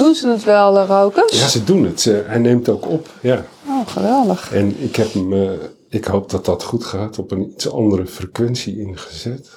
[0.00, 1.40] Doen ze het wel, eh, rokers?
[1.40, 2.00] Ja, ze doen het.
[2.00, 3.44] Ze- hij neemt ook op, ja.
[3.68, 4.52] Oh, geweldig.
[4.52, 5.50] En ik heb hem, eh,
[5.88, 9.48] ik hoop dat dat goed gaat, op een iets andere frequentie ingezet.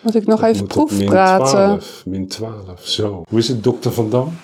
[0.00, 1.46] Moet ik nog Dat even moet op min proefpraten?
[1.46, 3.24] 12, min 12, zo.
[3.28, 4.36] Hoe is het, dokter Van Dam?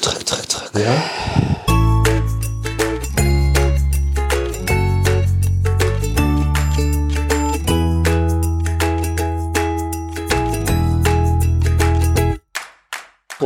[0.00, 0.84] Druk, druk, druk.
[0.84, 1.02] Ja?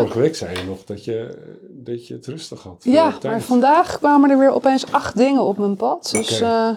[0.01, 1.39] Vorige week zei je nog dat je,
[1.71, 2.77] dat je het rustig had.
[2.83, 6.09] voor Ja, maar vandaag kwamen er weer opeens acht dingen op mijn pad.
[6.13, 6.45] Dus Oké.
[6.45, 6.71] eh,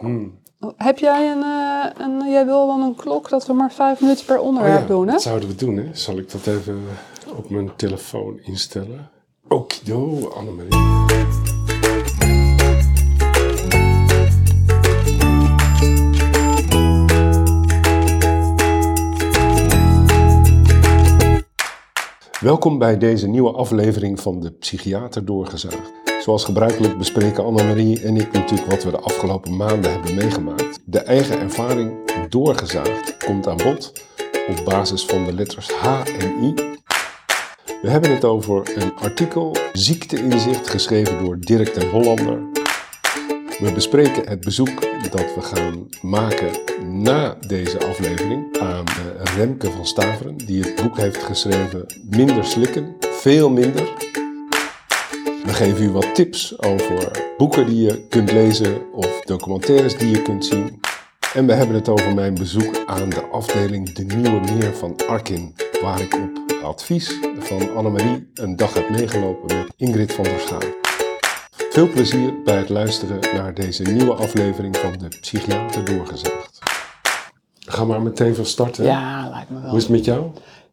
[0.00, 0.38] Hmm.
[0.76, 2.30] heb jij een, eh, een...
[2.30, 5.06] Jij wil dan een klok dat we maar vijf minuten per Oh onderwerp ja, doen,
[5.06, 5.12] hè?
[5.12, 5.88] dat zouden we doen, hè?
[5.92, 6.82] Zal ik dat even
[7.36, 9.10] op mijn telefoon instellen?
[9.48, 11.53] Okido, Annemarie.
[22.44, 25.92] Welkom bij deze nieuwe aflevering van de Psychiater Doorgezaagd.
[26.20, 30.80] Zoals gebruikelijk bespreken Annemarie en ik natuurlijk wat we de afgelopen maanden hebben meegemaakt.
[30.84, 31.92] De eigen ervaring
[32.28, 33.92] doorgezaagd komt aan bod
[34.48, 36.54] op basis van de letters H en I.
[37.82, 42.38] We hebben het over een artikel Ziekteinzicht geschreven door Dirk den Hollander.
[43.60, 46.50] We bespreken het bezoek dat we gaan maken
[47.02, 52.96] na deze aflevering aan eh, Remke van Staveren, die het boek heeft geschreven Minder slikken,
[53.00, 53.92] veel minder.
[55.44, 60.22] We geven u wat tips over boeken die je kunt lezen of documentaires die je
[60.22, 60.80] kunt zien.
[61.34, 65.54] En we hebben het over mijn bezoek aan de afdeling De Nieuwe Meer van Arkin,
[65.82, 70.83] waar ik op advies van Annemarie een dag heb meegelopen met Ingrid van der Schaan.
[71.74, 76.58] Veel plezier bij het luisteren naar deze nieuwe aflevering van de Psychiater Doorgezaagd.
[77.58, 78.76] Ga maar meteen van start.
[78.76, 78.84] Hè?
[78.84, 79.76] Ja, lijkt me Hoe wel.
[79.76, 80.26] is het met jou?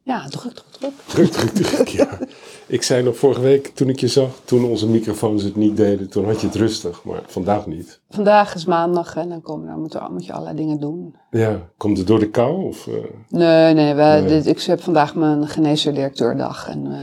[0.03, 1.31] Ja, druk, druk, druk.
[1.31, 1.88] Druk, druk, druk.
[1.88, 2.17] Ja.
[2.67, 6.09] Ik zei nog vorige week, toen ik je zag, toen onze microfoons het niet deden,
[6.09, 7.99] toen had je het rustig, maar vandaag niet.
[8.09, 11.15] Vandaag is maandag en dan, komen, dan moet, moet je allerlei dingen doen.
[11.31, 12.64] Ja, komt het door de kou?
[12.65, 12.93] Of, eh,
[13.30, 14.26] Nee, nee, we, Nee.
[14.27, 16.99] Dit, ik heb vandaag mijn geneesheer-directeurdag en eh,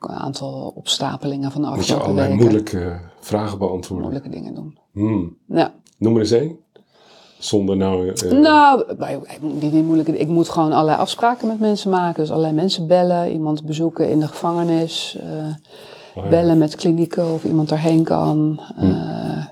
[0.00, 2.44] aantal opstapelingen van de moet je afgelopen allerlei weken.
[2.44, 4.10] moeilijke vragen beantwoorden?
[4.10, 4.78] moeilijke dingen doen.
[4.92, 5.36] Hmm.
[5.46, 5.74] Ja.
[5.98, 6.58] Noem er eens één.
[7.38, 8.08] Zonder nou...
[8.08, 10.08] eh, Nou, maar ik moet niet, niet moeilijk.
[10.08, 12.20] Ik moet gewoon allerlei afspraken met mensen maken.
[12.20, 15.28] Dus allerlei mensen bellen, iemand bezoeken in de gevangenis, eh,
[16.14, 16.28] oh ja.
[16.28, 18.60] bellen met klinieken of iemand daarheen kan.
[18.76, 19.44] Eh,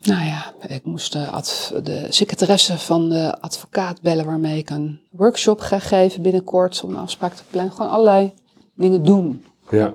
[0.00, 5.60] nou ja, ik moest de, de secretaresse van de advocaat bellen waarmee ik een workshop
[5.60, 7.72] ga geven binnenkort om een afspraak te plannen.
[7.72, 8.32] Gewoon allerlei
[8.80, 9.94] dingen doen, Ja,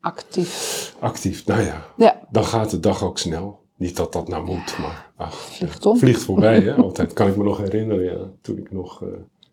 [0.00, 0.94] actief.
[1.00, 1.46] actief.
[1.46, 3.60] Nou ja, Ja, dan gaat de dag ook snel.
[3.76, 5.98] Niet dat dat nou moet, maar ach, vliegt om.
[5.98, 6.60] vliegt voorbij.
[6.60, 6.74] Hè?
[6.74, 9.08] Altijd kan ik me nog herinneren, ja, toen ik nog eh,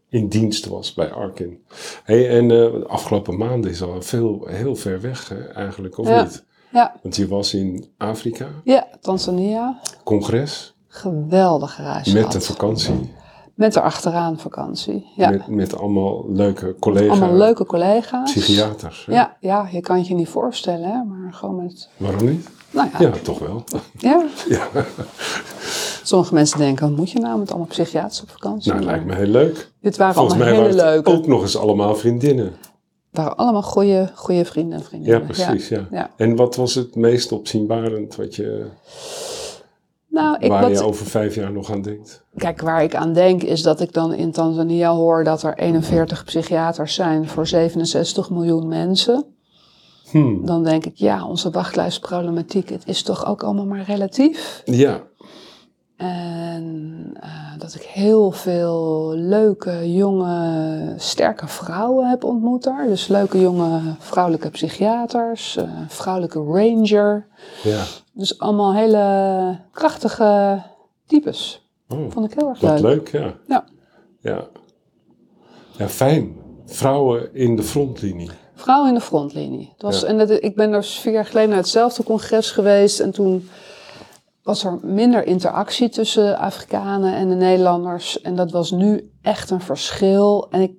[0.09, 1.63] in dienst was bij Arkin.
[2.03, 6.07] Hey, en eh, de afgelopen maanden is al veel, heel ver weg hè, eigenlijk, of
[6.07, 6.21] Ja.
[6.23, 6.45] niet?
[6.71, 9.79] Ja, Want je was in Afrika, ja, Tanzania.
[10.03, 13.13] congres, Geweldige reis met een vakantie,
[13.59, 15.05] Met erachteraan vakantie.
[15.15, 15.29] Ja.
[15.29, 18.31] met, met allemaal leuke collega's, Allemaal leuke collega's.
[18.33, 19.05] psychiaters.
[19.05, 19.13] hè?
[19.13, 21.03] Ja, ja, je kan het je niet voorstellen, hè?
[21.03, 21.89] maar gewoon met.
[21.97, 22.49] Waarom niet?
[22.71, 23.63] Nou ja, Ja, toch wel.
[23.97, 24.25] ja.
[24.49, 24.67] Ja,
[26.03, 28.71] sommige mensen denken: wat moet je nou met allemaal psychiaters op vakantie?
[28.73, 29.71] nou, lijkt me heel leuk.
[29.81, 31.09] Dit waren Volgens allemaal hele leuke.
[31.11, 32.45] ook nog eens allemaal vriendinnen.
[32.45, 35.25] Het waren allemaal goede, goede vrienden en Ja, vriendinnen.
[35.25, 35.67] precies.
[35.69, 35.87] Ja.
[35.91, 36.09] Ja.
[36.15, 38.65] En wat was het meest opzienbarend wat je,
[40.21, 42.23] Nou, ik, waar wat, je over vijf jaar nog aan denkt?
[42.35, 46.23] Kijk, waar ik aan denk is dat ik dan in Tanzania hoor dat er 41
[46.23, 49.25] psychiaters zijn voor 67 miljoen mensen.
[50.11, 50.45] Hmm.
[50.45, 54.61] Dan denk ik, ja, onze wachtlijstproblematiek, het is toch ook allemaal maar relatief.
[54.65, 55.03] Ja,
[55.97, 62.87] En eh, dat ik heel veel leuke, jonge, sterke vrouwen heb ontmoet daar.
[62.87, 67.27] Dus leuke, jonge vrouwelijke psychiaters, eh, vrouwelijke ranger.
[67.63, 67.83] ja.
[68.19, 70.61] Dus allemaal hele krachtige
[71.05, 71.69] types.
[71.89, 73.11] Oh, Vond ik heel erg wat leuk.
[73.11, 73.33] leuk, ja.
[73.47, 73.65] Ja.
[74.21, 74.47] ja.
[75.77, 76.35] Ja, fijn.
[76.65, 78.29] Vrouwen in de frontlinie.
[78.55, 79.73] Vrouwen in de frontlinie.
[79.77, 80.07] Was, Ja.
[80.07, 82.99] en dat, ik ben dus vier jaar geleden naar hetzelfde congres geweest.
[82.99, 83.49] En toen
[84.43, 88.21] was er minder interactie tussen Afrikanen en de Nederlanders.
[88.21, 90.47] En dat was nu echt een verschil.
[90.49, 90.71] En ik,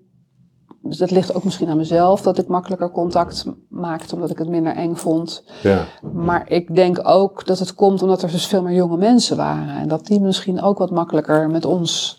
[0.83, 4.49] dus dat ligt ook misschien aan mezelf, dat ik makkelijker contact maakte, omdat ik het
[4.49, 5.45] minder eng vond.
[5.63, 9.37] Ja, Maar ik denk ook dat het komt omdat er dus veel meer jonge mensen
[9.37, 9.77] waren.
[9.77, 12.19] En dat die misschien ook wat makkelijker met ons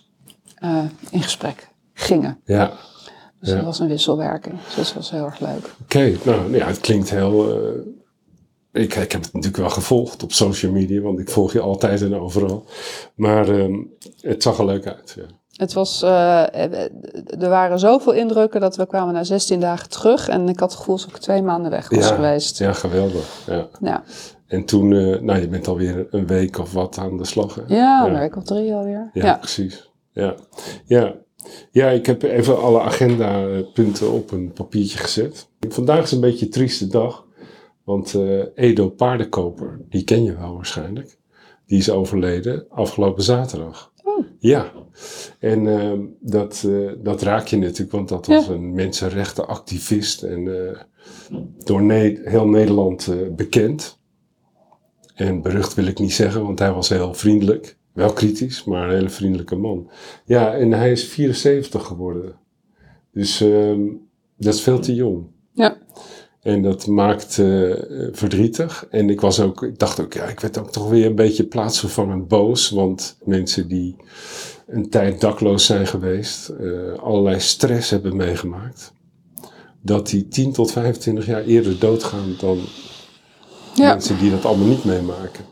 [0.55, 2.39] eh, in gesprek gingen.
[2.45, 2.71] ja.
[3.39, 3.55] Dus Ja.
[3.55, 4.55] dat was een wisselwerking.
[4.75, 5.73] Dus dat was heel erg leuk.
[5.81, 10.31] Oké, nou ja, het klinkt heel, eh, ik, ik heb het natuurlijk wel gevolgd op
[10.31, 12.65] social media, want ik volg je altijd en overal.
[13.15, 13.73] Maar ehm,
[14.21, 15.13] het zag er leuk uit.
[15.17, 15.23] Ja.
[15.61, 16.55] Het was, eh,
[17.41, 20.27] er waren zoveel indrukken dat we kwamen na 16 dagen terug.
[20.27, 22.57] En ik had het gevoel dat ik twee maanden weg was ja, geweest.
[22.57, 23.43] Ja, geweldig.
[23.47, 23.67] Ja.
[23.81, 24.03] Ja,
[24.47, 27.55] En toen, eh, nou je bent alweer een week of wat aan de slag.
[27.55, 27.75] Hè?
[27.75, 29.09] ja, een week of drie alweer.
[29.13, 29.89] Ja, Ja, precies.
[30.11, 30.35] Ja.
[30.85, 31.15] Ja.
[31.71, 35.47] ja, ik heb even alle agendapunten op een papiertje gezet.
[35.69, 37.25] Vandaag is een beetje een trieste dag.
[37.83, 41.17] Want eh, Edo Paardenkoper, die ken je wel waarschijnlijk.
[41.65, 43.90] Die is overleden afgelopen zaterdag.
[44.17, 44.25] Oh.
[44.39, 44.71] Ja,
[45.39, 50.79] en ehm, dat, eh, dat raak je natuurlijk, want dat was een mensenrechtenactivist en eh,
[51.57, 53.99] door Ne- heel Nederland eh, bekend.
[55.15, 57.77] En berucht wil ik niet zeggen, want hij was heel vriendelijk.
[57.93, 59.89] Wel kritisch, maar een hele vriendelijke man.
[60.25, 62.35] Ja, en hij is 74 geworden.
[63.11, 63.81] Dus ehm,
[64.37, 65.25] dat is veel te jong.
[66.41, 67.71] En dat maakt eh,
[68.11, 68.87] verdrietig.
[68.89, 71.43] En ik was ook, ik dacht ook, ja, ik werd ook toch weer een beetje
[71.43, 72.69] plaatsvervangend boos.
[72.69, 73.95] Want mensen die
[74.67, 76.67] een tijd dakloos zijn geweest, eh,
[77.03, 78.93] allerlei stress hebben meegemaakt.
[79.81, 82.57] Dat die 10 tot 25 jaar eerder doodgaan dan
[83.73, 83.87] Ja.
[83.93, 85.45] mensen die dat allemaal niet meemaken.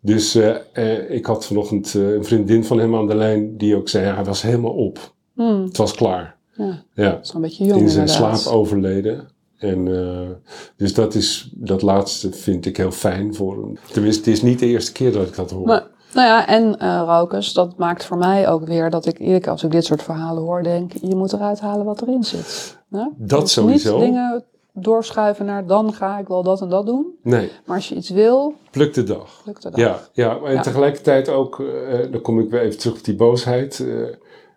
[0.00, 4.06] Dus eh, ik had vanochtend een vriendin van hem aan de lijn die ook zei,
[4.06, 5.14] ja, hij was helemaal op.
[5.34, 6.36] Hmm, Het was klaar.
[6.56, 6.82] ja.
[6.94, 8.40] Ja is een beetje jong in zijn inderdaad.
[8.40, 9.28] slaap overleden.
[9.64, 13.78] En eh, dus dat is, dat laatste vind ik heel fijn voor hem.
[13.92, 15.66] Tenminste, het is niet de eerste keer dat ik dat hoor.
[15.66, 19.40] Maar, nou ja, en eh Rokers, dat maakt voor mij ook weer dat ik iedere
[19.40, 22.78] keer als ik dit soort verhalen hoor, denk, je moet eruit halen wat erin zit.
[22.88, 23.10] Ja?
[23.16, 23.96] Dat Dus sowieso.
[23.98, 27.06] Niet dingen doorschuiven naar dan ga ik wel dat en dat doen.
[27.22, 29.42] Nee, Maar als je iets wil, pluk de dag.
[29.44, 29.76] lukt dat.
[29.76, 30.62] Ja, ja, Ja.
[30.62, 33.84] tegelijkertijd ook, eh, dan kom ik weer even terug op die boosheid.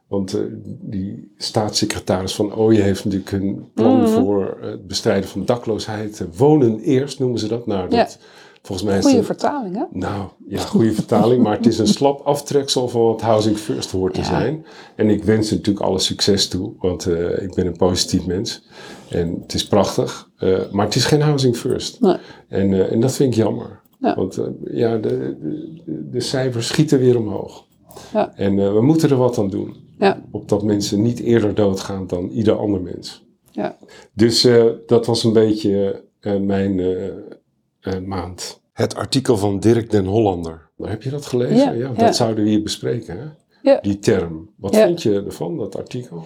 [0.07, 0.41] Want eh,
[0.81, 4.07] die staatssecretaris van Ooyen heeft natuurlijk een plan Mhm.
[4.07, 6.25] voor het bestrijden van dakloosheid.
[6.37, 7.67] Wonen eerst noemen ze dat.
[7.67, 7.97] Nou, Ja.
[7.97, 8.19] dat,
[8.61, 9.83] volgens mij is Goede vertaling, hè?
[9.91, 14.13] Nou, ja, goede vertaling, maar het is een slap aftreksel van wat Housing First hoort
[14.13, 14.65] te zijn.
[14.95, 18.63] En ik wens natuurlijk alle succes toe, want eh, ik ben een positief mens.
[19.09, 22.01] En het is prachtig, eh, maar het is geen Housing First.
[22.01, 22.15] Nee.
[22.47, 23.79] En, en dat vind ik jammer.
[23.99, 24.15] Ja.
[24.15, 24.39] Want
[24.71, 27.65] ja, de, de, de cijfers schieten weer omhoog.
[28.13, 28.33] Ja.
[28.35, 29.75] En we moeten er wat aan doen.
[29.97, 30.21] Ja.
[30.31, 33.25] Opdat mensen niet eerder doodgaan dan ieder ander mens.
[33.51, 33.77] Ja.
[34.13, 37.07] Dus eh, dat was een beetje eh, mijn eh,
[37.79, 38.61] eh, maand.
[38.73, 40.69] Het artikel van Dirk den Hollander.
[40.77, 41.77] Nou, heb je dat gelezen?
[41.77, 42.11] Ja, dat ja.
[42.11, 43.25] zouden we hier bespreken, hè?
[43.71, 43.79] Ja.
[43.81, 44.49] Die term.
[44.55, 44.85] Wat Ja.
[44.85, 46.25] vond je ervan, dat artikel?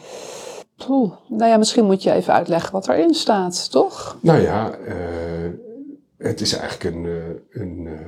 [0.86, 1.12] Poeh.
[1.28, 4.18] Nou ja, misschien moet je even uitleggen wat erin staat, toch?
[4.22, 5.50] Nou ja, eh,
[6.18, 8.00] het is eigenlijk een, eh, een eh,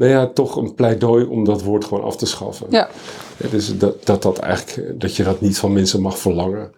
[0.00, 2.66] nou ja, toch een pleidooi om dat woord gewoon af te schaffen.
[2.70, 2.88] Ja.
[3.36, 6.72] Ja, dus dat, dat, dat, eigenlijk, dat je dat niet van mensen mag verlangen.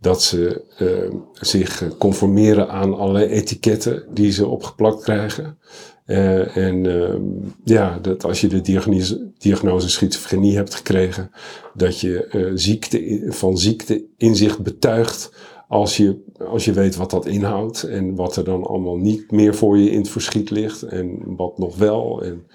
[0.00, 5.58] Dat ze eh, zich eh, conformeren aan allerlei etiketten die ze opgeplakt krijgen.
[6.04, 7.22] Eh, en ehm,
[7.64, 11.30] ja, dat als je de diagnose, diagnose schizofrenie hebt gekregen,
[11.74, 15.32] dat je eh, ziekte, van ziekte inzicht betuigt
[15.70, 19.54] als je, als je weet wat dat inhoudt en wat er dan allemaal niet meer
[19.54, 22.22] voor je in het verschiet ligt en wat nog wel.
[22.22, 22.46] En,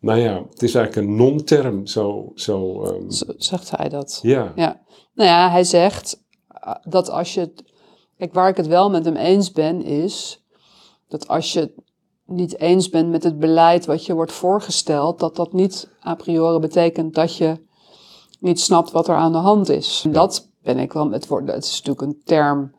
[0.00, 4.18] nou ja, het is eigenlijk een non-term, zo, zo ehm, Zegt hij dat?
[4.22, 4.52] ja.
[4.56, 4.80] Ja.
[5.14, 6.22] Nou ja, hij zegt
[6.66, 7.52] uh, dat als je...
[8.18, 10.44] Kijk, waar ik het wel met hem eens ben, is
[11.08, 11.72] dat als je het
[12.26, 16.58] niet eens bent met het beleid wat je wordt voorgesteld, dat dat niet a priori
[16.58, 17.56] betekent dat je
[18.40, 20.04] niet snapt wat er aan de hand is.
[20.10, 21.54] Dat ben ik wel met woorden.
[21.54, 22.72] Het is natuurlijk een term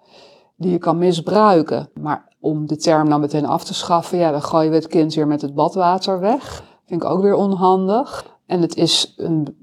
[0.56, 1.90] die je kan misbruiken.
[1.94, 5.14] Maar om de term dan meteen af te schaffen, ja, dan gooi je het kind
[5.14, 6.64] weer met het badwater weg.
[6.86, 8.32] Vind ik ook weer onhandig.
[8.46, 9.58] En het is een,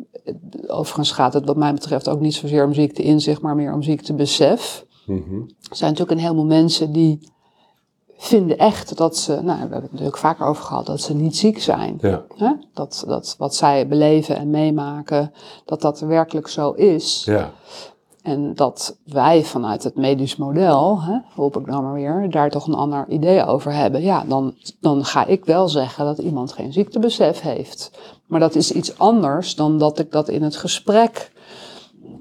[0.67, 3.83] overigens gaat het wat mij betreft ook niet zozeer om ziekte inzicht, maar meer om
[3.83, 4.87] ziektebesef.
[5.07, 5.35] Mhm.
[5.71, 7.29] Er zijn natuurlijk een heleboel mensen die
[8.17, 11.37] vinden echt dat ze, nou, we hebben het natuurlijk vaker over gehad, dat ze niet
[11.37, 11.99] ziek zijn.
[12.00, 12.53] Ja, Hè?
[12.75, 15.33] Dat, dat wat zij beleven en meemaken,
[15.65, 17.23] dat dat werkelijk zo is.
[17.25, 17.53] ja,
[18.23, 22.67] En dat wij vanuit het medisch model, hè, hoop ik dan maar weer, daar toch
[22.67, 24.03] een ander idee over hebben.
[24.03, 27.91] Ja, dan, dan ga ik wel zeggen dat iemand geen ziektebesef heeft.
[28.27, 31.33] Maar dat is iets anders dan dat ik dat in het gesprek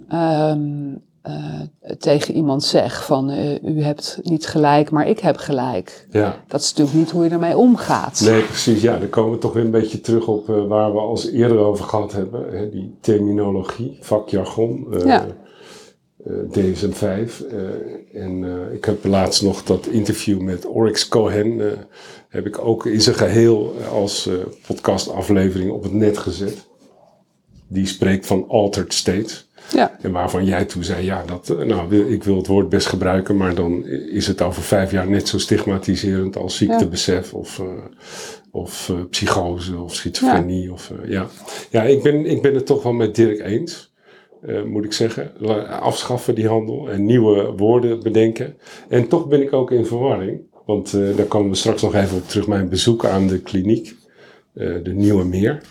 [0.08, 1.62] ehm, eh,
[1.98, 3.06] tegen iemand zeg.
[3.06, 6.08] Van eh, u hebt niet gelijk, maar ik heb gelijk.
[6.12, 6.36] ja.
[6.48, 8.22] Dat is natuurlijk niet hoe je ermee omgaat.
[8.26, 8.82] Nee, precies.
[8.82, 11.58] Ja, dan komen we toch weer een beetje terug op eh, waar we als eerder
[11.58, 12.58] over gehad hebben.
[12.58, 15.26] Hè, die terminologie, vakjargon, Ja.
[16.26, 17.44] Eh, DSM-5.
[17.52, 21.72] eh, en eh, ik heb laatst nog dat interview met Oryx Cohen.
[21.72, 21.78] eh,
[22.30, 24.34] heb ik ook in zijn geheel eh, als eh,
[24.68, 26.68] podcastaflevering op het net gezet.
[27.68, 29.48] Die spreekt van altered states.
[29.74, 29.98] Ja.
[30.02, 33.38] En waarvan jij toen zei, ja, dat, eh, nou, ik wil het woord best gebruiken,
[33.38, 37.66] maar dan is het over vijf jaar net zo stigmatiserend als ziektebesef of, eh,
[38.52, 40.72] of eh, psychose of schizofrenie.
[40.72, 41.28] Of, eh, ja,
[41.70, 43.89] ja ik, ben, ik ben het toch wel met Dirk eens.
[44.42, 45.32] Eh, moet ik zeggen.
[45.70, 48.58] Afschaffen die handel en nieuwe woorden bedenken.
[48.90, 50.42] En toch ben ik ook in verwarring.
[50.66, 52.48] Want eh, daar komen we straks nog even op terug.
[52.48, 53.96] Mijn bezoek aan de kliniek,
[54.54, 55.62] eh, de Nieuwe Meer.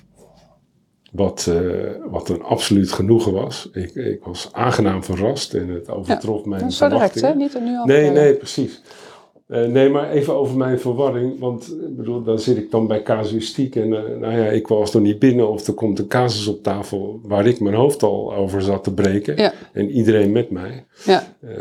[1.13, 1.51] Wat,
[2.11, 3.69] wat een absoluut genoegen was.
[3.73, 7.35] Ik, ik was aangenaam verrast en het overtrof mijn zo direct, hè?
[7.35, 8.83] Niet er nu al Nee, nee, precies.
[9.49, 11.39] Eh, nee, maar even over mijn verwarring.
[11.41, 13.77] Want ik bedoel, dan zit ik dan bij casuïstiek.
[13.77, 15.49] En eh, nou ja, ik was er niet binnen.
[15.49, 18.95] Of er komt een casus op tafel waar ik mijn hoofd al over zat te
[18.95, 19.37] breken.
[19.37, 19.53] Ja.
[19.73, 20.87] En iedereen met mij.
[21.05, 21.23] Ja.
[21.41, 21.57] Eh,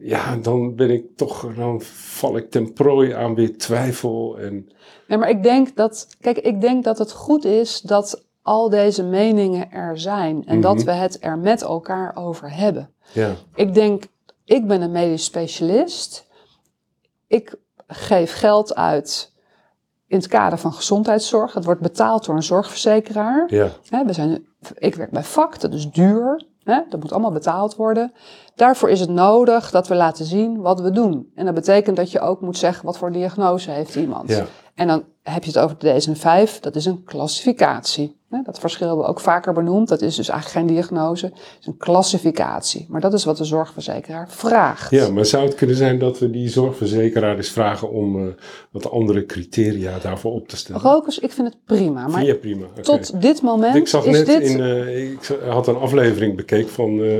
[0.00, 4.38] ja, dan ben ik toch, dan val ik ten prooi aan weer twijfel.
[4.38, 4.68] En
[5.08, 9.04] Nee, maar ik denk dat, kijk, ik denk dat het goed is dat al deze
[9.04, 10.84] meningen er zijn en dat Mhm.
[10.84, 12.90] we het er met elkaar over hebben.
[13.12, 14.04] ja, Ik denk,
[14.44, 16.30] ik ben een medisch specialist.
[17.32, 17.54] Ik
[17.86, 19.32] geef geld uit
[20.06, 21.52] in het kader van gezondheidszorg.
[21.52, 23.54] Dat wordt betaald door een zorgverzekeraar.
[23.82, 26.44] ja, we zijn, ik werk bij vak, dat is duur.
[26.64, 28.12] Dat moet allemaal betaald worden.
[28.54, 31.30] Daarvoor is het nodig dat we laten zien wat we doen.
[31.34, 34.28] En dat betekent dat je ook moet zeggen wat voor diagnose heeft iemand.
[34.28, 38.20] ja, En dan heb je het over de DSM-5, dat is een klassificatie.
[38.44, 39.88] Dat verschil hebben we ook vaker benoemd.
[39.88, 42.86] Dat is dus eigenlijk geen diagnose, het is een klassificatie.
[42.88, 44.90] Maar dat is wat de zorgverzekeraar vraagt.
[44.90, 45.10] ja.
[45.10, 48.34] Maar zou het kunnen zijn dat we die zorgverzekeraar eens vragen om eh,
[48.70, 50.80] wat andere criteria daarvoor op te stellen?
[50.80, 52.08] Rokers, ik vind het prima.
[52.08, 52.66] Maar prima?
[52.80, 54.42] Tot dit moment Ik zag is net dit...
[54.42, 57.18] in, eh, ik had een aflevering bekeken van, eh,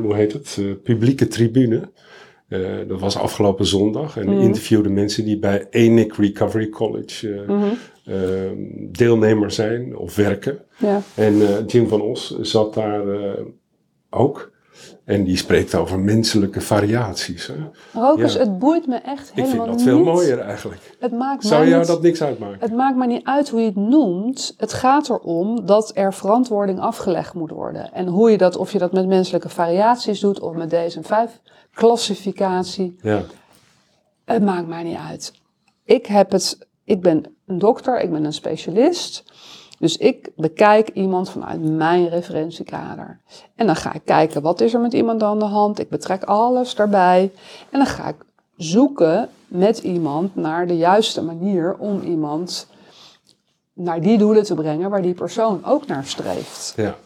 [0.00, 1.90] hoe heet het, publieke tribune.
[2.48, 4.16] Eh, dat was afgelopen zondag.
[4.16, 4.40] En Mhm.
[4.40, 7.44] interviewde mensen die bij ENIC Recovery College
[8.04, 8.14] eh,
[8.90, 10.58] deelnemer zijn of werken.
[10.78, 11.02] ja.
[11.14, 13.02] En eh, Jim van Os zat daar
[14.10, 14.52] ook.
[15.04, 17.46] En die spreekt over menselijke variaties.
[17.46, 17.54] Hè?
[18.00, 18.38] Rokers, Ja.
[18.38, 20.04] het boeit me echt Ik helemaal vind dat veel niet.
[20.04, 20.96] mooier eigenlijk.
[21.00, 22.60] Het maakt Zou mij jou niet- dat niks uitmaken?
[22.60, 24.54] Het maakt me niet uit hoe je het noemt.
[24.56, 27.92] Het gaat erom dat er verantwoording afgelegd moet worden.
[27.92, 33.22] En hoe je dat, of je dat met menselijke variaties doet of met DSM-5-classificatie, Ja,
[34.24, 35.32] het maakt mij niet uit.
[35.84, 39.24] Ik, heb het, ik ben een dokter, ik ben een specialist.
[39.78, 43.20] Dus ik bekijk iemand vanuit mijn referentiekader.
[43.54, 45.78] En dan ga ik kijken, wat is er met iemand aan de hand?
[45.78, 47.32] Ik betrek alles daarbij.
[47.70, 48.24] En dan ga ik
[48.56, 52.66] zoeken met iemand naar de juiste manier om iemand
[53.72, 56.72] naar die doelen te brengen waar die persoon ook naar streeft.
[56.76, 56.96] ja,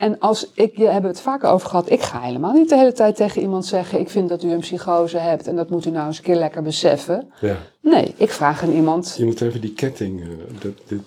[0.00, 2.92] En als ik, je hebben het vaak over gehad, ik ga helemaal niet de hele
[2.92, 5.90] tijd tegen iemand zeggen, ik vind dat u een psychose hebt en dat moet u
[5.90, 7.30] nou eens een keer lekker beseffen.
[7.40, 7.56] ja.
[7.80, 10.26] Nee, ik vraag aan iemand, Je moet even die ketting, eh,
[10.60, 11.00] dat, die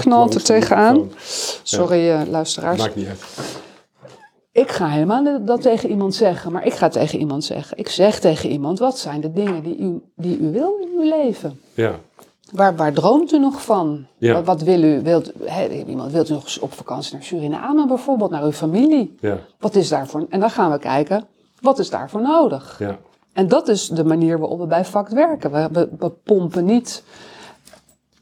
[0.00, 1.10] knalt er tegenaan.
[1.62, 3.20] sorry eh, luisteraars, Maakt niet uit.
[4.52, 8.18] ik ga helemaal dat tegen iemand zeggen, maar ik ga tegen iemand zeggen, ik zeg
[8.20, 11.60] tegen iemand, wat zijn de dingen die u, die u wil in uw leven?
[11.74, 12.00] Ja,
[12.52, 14.06] Waar, waar droomt u nog van?
[14.18, 14.32] Ja.
[14.32, 15.02] Wat, wat wil u?
[15.02, 19.14] Wilt, hè, iemand wilt u nog eens op vakantie naar Suriname bijvoorbeeld, naar uw familie?
[19.20, 20.26] ja, Wat is daarvoor?
[20.28, 21.24] En dan gaan we kijken,
[21.60, 22.76] wat is daarvoor nodig?
[22.78, 22.98] ja.
[23.32, 25.50] En dat is de manier waarop we bij VACT werken.
[25.52, 27.02] We, we, we pompen niet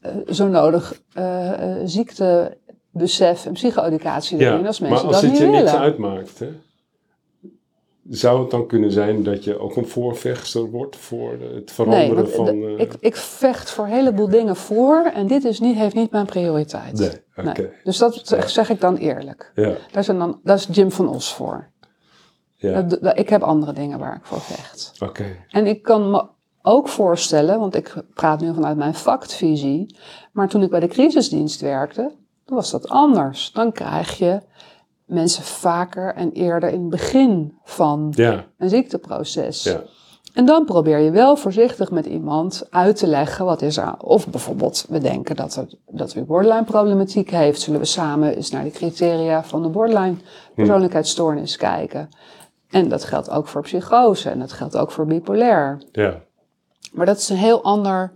[0.00, 5.30] eh, zo nodig eh, eh, ziektebesef en psycho-educatie erin als Maar mensen als dat het
[5.32, 5.78] niet je niks willen.
[5.80, 6.48] uitmaakt, hè,
[8.08, 12.14] zou het dan kunnen zijn dat je ook een voorvechter wordt voor het Nee, veranderen
[12.16, 12.48] want van...
[12.48, 16.10] eh, ik, ik vecht voor een heleboel dingen voor en dit is niet, heeft niet
[16.10, 17.20] mijn prioriteit.
[17.36, 17.68] Nee.
[17.84, 19.52] Dus dat zeg, zeg ik dan eerlijk.
[19.54, 21.70] Ja, Daar, zijn dan, daar is Jim van Os voor.
[22.56, 24.92] ja, Dat- dat- ik heb andere dingen waar ik voor vecht.
[25.02, 25.24] oké.
[25.50, 26.24] En ik kan me
[26.62, 29.96] ook voorstellen, want ik praat nu vanuit mijn vakvisie,
[30.32, 32.12] maar toen ik bij de crisisdienst werkte,
[32.44, 33.52] dan was dat anders.
[33.52, 34.40] Dan krijg je
[35.12, 39.62] mensen vaker en eerder in het begin van Ja, een ziekteproces.
[39.62, 39.82] ja,
[40.34, 43.94] En dan probeer je wel voorzichtig met iemand uit te leggen wat is er.
[43.98, 47.60] Of bijvoorbeeld, we denken dat, er, dat u borderline problematiek heeft.
[47.60, 50.16] Zullen we samen eens naar de criteria van de borderline
[50.54, 52.08] persoonlijkheidsstoornis kijken.
[52.70, 55.82] En dat geldt ook voor psychose en dat geldt ook voor bipolair.
[55.92, 56.20] ja,
[56.92, 58.12] Maar dat is een heel ander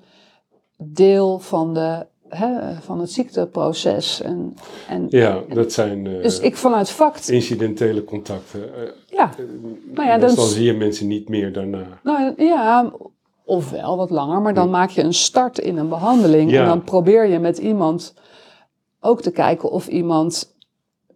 [0.76, 4.22] deel van, de, hè, van het ziekteproces.
[4.22, 4.54] En,
[4.88, 8.74] en, ja, dat zijn eh, dus ik vanuit fact, incidentele contacten.
[8.74, 9.30] Eh, ja,
[9.94, 12.00] nou ja, dan zie je mensen niet meer daarna.
[12.02, 12.92] Nou ja,
[13.44, 16.50] ofwel wat langer, maar dan maak je een start in een behandeling.
[16.50, 16.60] Ja.
[16.60, 18.14] En dan probeer je met iemand
[19.00, 20.54] ook te kijken of iemand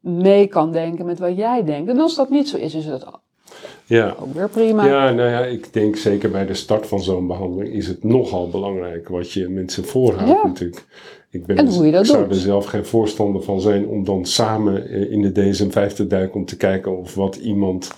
[0.00, 1.90] mee kan denken met wat jij denkt.
[1.90, 3.04] En als dat niet zo is, is het
[3.86, 4.86] Ja, ook weer prima.
[4.86, 8.48] Ja, nou ja, ik denk zeker bij de start van zo'n behandeling is het nogal
[8.48, 10.46] belangrijk wat je mensen voorhoudt Ja.
[10.46, 10.84] natuurlijk.
[11.30, 12.32] Ik ben En hoe je dat ik zou doet.
[12.34, 16.34] er zelf geen voorstander van zijn om dan samen eh, in de DSM-5 te duiken
[16.40, 17.90] om te kijken of wat iemand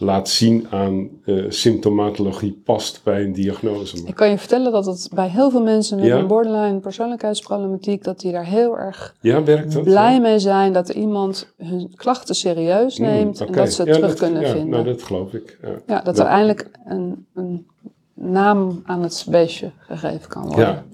[0.00, 3.96] laat zien aan eh, symptomatologie past bij een diagnose.
[4.06, 6.16] Ik kan je vertellen dat het bij heel veel mensen met Ja?
[6.18, 9.82] een borderline persoonlijkheidsproblematiek, dat die daar heel erg Ja, dat?
[9.82, 13.92] blij mee zijn dat er iemand hun klachten serieus Hmm, neemt en dat ze het
[13.92, 14.68] terug dat- kunnen ja, vinden.
[14.68, 15.58] Nou, dat geloof ik.
[15.86, 16.00] Ja.
[16.00, 17.66] dat- er eindelijk een, een
[18.14, 20.64] naam aan het beestje gegeven kan worden.
[20.66, 20.84] Ja,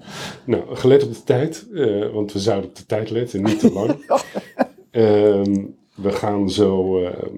[0.43, 3.71] nou, gelet op de tijd, eh, want we zouden op de tijd letten, niet te
[3.73, 3.95] lang.
[4.91, 7.37] Ehm, we gaan zo ehm,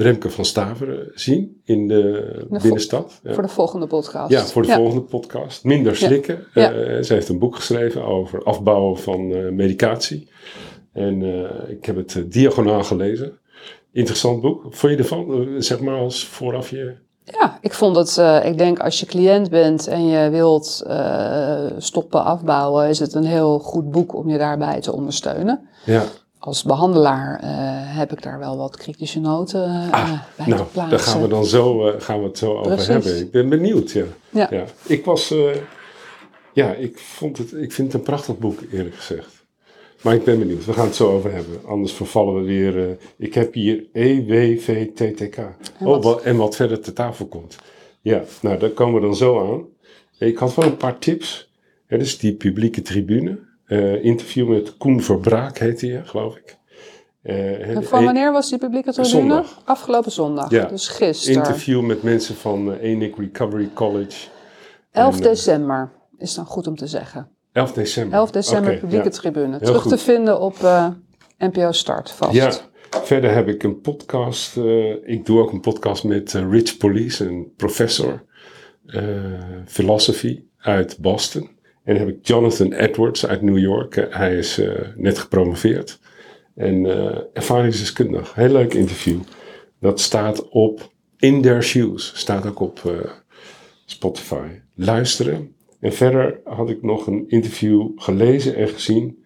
[0.00, 3.20] Remke van Staveren zien in de binnenstad.
[3.22, 3.34] Ja.
[3.34, 4.30] Voor de volgende podcast.
[4.30, 5.64] Ja, voor de volgende podcast.
[5.64, 6.46] Minder slikken.
[6.54, 6.72] Ja.
[6.72, 10.28] Eh, ze heeft een boek geschreven over afbouwen van eh, medicatie.
[10.92, 13.38] En eh, ik heb het diagonaal gelezen.
[13.92, 14.62] Interessant boek.
[14.70, 15.54] Vond je ervan?
[15.58, 16.94] Zeg maar als vooraf je...
[17.24, 20.86] Ja, ik vond het, ik denk als je cliënt bent en je wilt
[21.78, 25.68] stoppen, afbouwen, is het een heel goed boek om je daarbij te ondersteunen.
[25.84, 26.04] Ja,
[26.42, 27.48] Als behandelaar eh,
[27.96, 29.90] heb ik daar wel wat kritische noten eh,
[30.36, 30.90] bij nou, te plaatsen.
[30.90, 33.18] daar gaan we dan zo, eh, gaan we het zo over hebben.
[33.18, 34.04] Ik ben benieuwd, ja.
[34.30, 34.46] Ja.
[34.50, 34.64] ja.
[34.86, 35.34] Ik was...
[36.52, 39.44] ja, ik, vond het, ik vind het een prachtig boek, eerlijk gezegd.
[40.02, 40.64] Maar ik ben benieuwd.
[40.64, 41.60] We gaan het zo over hebben.
[41.66, 42.98] Anders vervallen we weer...
[43.16, 45.38] ik heb hier EWVTTK.
[45.38, 46.04] Oh, wat?
[46.04, 47.56] wat, en wat verder te tafel komt.
[48.00, 49.64] Ja, nou, daar komen we dan zo aan.
[50.28, 51.50] Ik had wel een paar tips.
[51.86, 53.48] Hè, dus die publieke tribune.
[53.70, 56.56] Eh, interview met Koen Verbraak heette hij, geloof ik.
[57.22, 59.14] Eh, En van eh, wanneer was die publieke tribune?
[59.14, 59.60] Zondag.
[59.64, 60.64] Afgelopen zondag, Ja.
[60.64, 61.36] dus gisteren.
[61.36, 64.28] Interview met mensen van Enik Recovery College.
[64.92, 67.28] 11 En, eh, december is dan goed om te zeggen.
[67.52, 68.18] 11 december.
[68.18, 69.10] 11 december Oké, publieke ja.
[69.10, 69.48] tribune.
[69.50, 69.90] Heel Terug goed.
[69.90, 70.56] te vinden op
[71.38, 72.32] NPO Start vast.
[72.34, 72.52] Ja,
[72.90, 74.56] verder heb ik een podcast.
[75.04, 78.24] ik doe ook een podcast met Rich Police, een professor
[79.66, 81.58] philosophy uit Boston.
[81.84, 83.96] En heb ik Jonathan Edwards uit New York.
[83.96, 85.98] Eh, hij is eh, net gepromoveerd.
[86.54, 88.34] En eh ervaringsdeskundig.
[88.34, 89.20] Heel leuk interview.
[89.80, 92.12] Dat staat op In Their Shoes.
[92.16, 93.06] Staat ook op
[93.84, 94.48] Spotify.
[94.74, 95.54] Luisteren.
[95.80, 99.24] En verder had ik nog een interview gelezen en gezien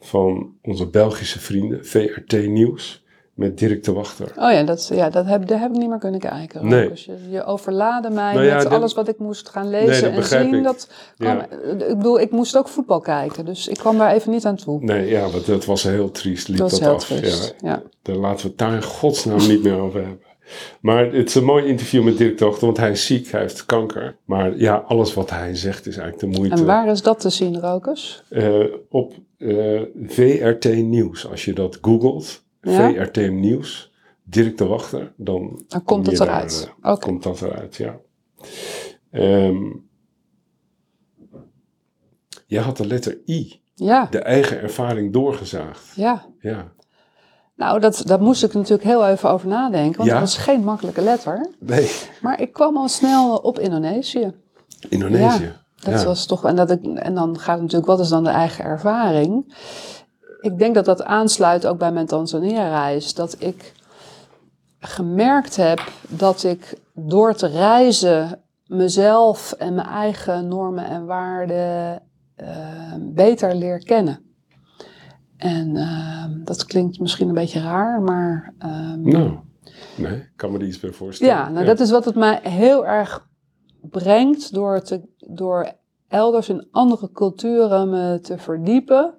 [0.00, 3.04] van onze Belgische vrienden, VRT Nieuws,
[3.40, 4.32] met Dirk de Wachter.
[4.36, 6.66] Oh ja, dat, ja dat heb, daar heb ik niet meer kunnen kijken.
[6.68, 6.88] Nee.
[6.88, 10.24] Dus je, je overlaadde mij Nou ja, met alles wat ik moest gaan lezen en
[10.24, 10.54] zien.
[10.54, 10.62] ik.
[10.64, 11.46] Dat kwam, Ja.
[11.88, 14.84] Ik bedoel, ik moest ook voetbal kijken, dus ik kwam daar even niet aan toe.
[14.84, 17.04] Nee, ja, want dat was heel triest, liep dat af.
[17.04, 17.54] triest.
[17.60, 17.82] Ja, Ja.
[18.02, 20.28] daar laten we het daar in godsnaam niet meer over hebben.
[20.80, 23.40] Maar het is een mooi interview met Dirk de Wachter, want hij is ziek, hij
[23.40, 24.16] heeft kanker.
[24.24, 26.56] Maar ja, alles wat hij zegt is eigenlijk de moeite.
[26.56, 28.22] En waar is dat te zien, Rokers?
[28.28, 32.90] Eh, op eh, VRT Nieuws, als je dat googelt, Ja?
[32.90, 33.92] VRT Nieuws,
[34.22, 36.72] Dirk de Wachter, dan Dan komt kom het daar, eruit.
[36.82, 37.96] eh, komt dat eruit, ja.
[39.10, 39.62] Ehm
[42.46, 45.92] jij had de letter I, Ja, de eigen ervaring doorgezaagd.
[45.94, 46.24] ja.
[46.40, 46.72] Ja.
[47.56, 50.14] Nou, dat, daar moest ik natuurlijk heel even over nadenken, want Ja?
[50.18, 51.50] dat was geen makkelijke letter.
[51.58, 51.90] Nee,
[52.22, 54.34] Maar ik kwam al snel op Indonesië.
[54.88, 55.52] Indonesië.
[55.74, 56.04] Dat Ja.
[56.04, 58.64] was toch, en, dat ik, en dan gaat het natuurlijk, wat is dan de eigen
[58.64, 59.54] ervaring?
[60.40, 63.14] Ik denk dat dat aansluit ook bij mijn Tanzania-reis.
[63.14, 63.72] Dat ik
[64.78, 72.02] gemerkt heb dat ik door te reizen mezelf en mijn eigen normen en waarden
[72.34, 74.20] eh, beter leer kennen.
[75.36, 79.38] En eh, dat klinkt misschien een beetje raar, maar ehm, Nou,
[79.96, 81.34] nee, ik kan me er iets bij voorstellen.
[81.34, 83.28] ja, nou, dat is wat het mij heel erg
[83.80, 85.72] brengt door, te, door
[86.08, 89.14] elders in andere culturen me te verdiepen.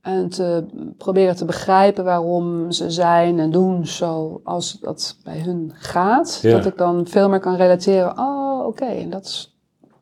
[0.00, 0.64] En te
[0.98, 6.38] proberen te begrijpen waarom ze zijn en doen zoals dat bij hun gaat.
[6.42, 6.56] Ja.
[6.56, 8.18] Dat ik dan veel meer kan relateren.
[8.18, 9.56] Oh, oké, en dat is,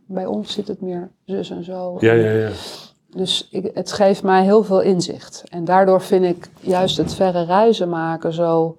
[0.06, 1.96] bij ons zit het meer zus en zo.
[2.00, 2.50] Ja, ja, ja.
[3.14, 5.44] Dus ik, het geeft mij heel veel inzicht.
[5.48, 8.76] En daardoor vind ik juist het verre reizen maken zo,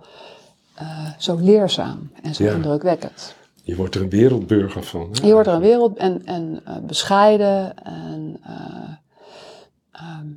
[0.76, 2.52] eh, zo leerzaam en zo Ja.
[2.54, 3.36] indrukwekkend.
[3.64, 5.10] Je wordt er een wereldburger van.
[5.12, 5.28] Hè?
[5.28, 7.84] Je wordt er een wereld en, en eh, bescheiden.
[7.84, 8.52] En, eh,
[9.92, 10.28] ehm,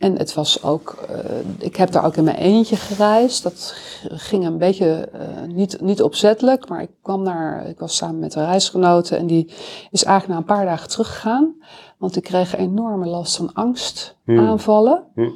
[0.00, 1.18] en het was ook, eh,
[1.58, 3.42] ik heb daar ook in mijn eentje gereisd.
[3.42, 3.74] Dat
[4.08, 8.34] ging een beetje, eh, niet, niet opzettelijk, maar ik kwam naar, ik was samen met
[8.34, 9.52] een reisgenote en die
[9.90, 11.54] is eigenlijk na een paar dagen teruggegaan.
[11.98, 15.02] Want ik kreeg enorme last van angstaanvallen.
[15.14, 15.34] Hmm.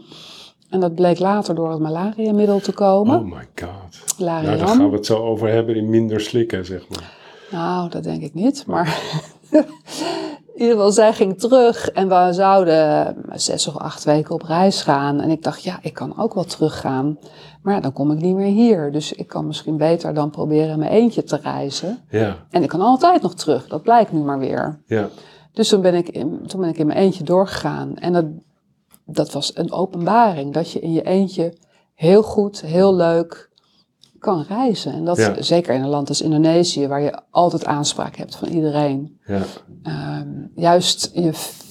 [0.70, 3.18] En dat bleek later door het malaria-middel te komen.
[3.18, 4.18] Oh my god.
[4.18, 7.12] Nou, daar gaan we het zo over hebben in minder slikken, zeg maar.
[7.50, 8.64] Nou, dat denk ik niet.
[8.66, 9.00] Maar
[10.54, 14.82] in ieder geval, zij ging terug en we zouden zes of acht weken op reis
[14.82, 15.20] gaan.
[15.20, 17.18] En ik dacht, ja, ik kan ook wel teruggaan.
[17.62, 18.92] Maar dan kom ik niet meer hier.
[18.92, 21.98] Dus ik kan misschien beter dan proberen in mijn eentje te reizen.
[22.10, 24.80] Ja, En ik kan altijd nog terug, dat blijkt nu maar weer.
[24.86, 25.08] ja.
[25.52, 27.96] Dus toen ben, ik in, toen ben ik in mijn eentje doorgegaan.
[27.96, 28.24] En dat,
[29.06, 30.52] dat was een openbaring.
[30.52, 31.54] Dat je in je eentje
[31.94, 33.50] heel goed, heel leuk
[34.24, 34.92] kan reizen.
[34.92, 35.34] En dat Ja.
[35.42, 39.18] zeker in een land als Indonesië, waar je altijd aanspraak hebt van iedereen.
[39.26, 39.40] Ja,
[39.82, 41.30] ehm, juist je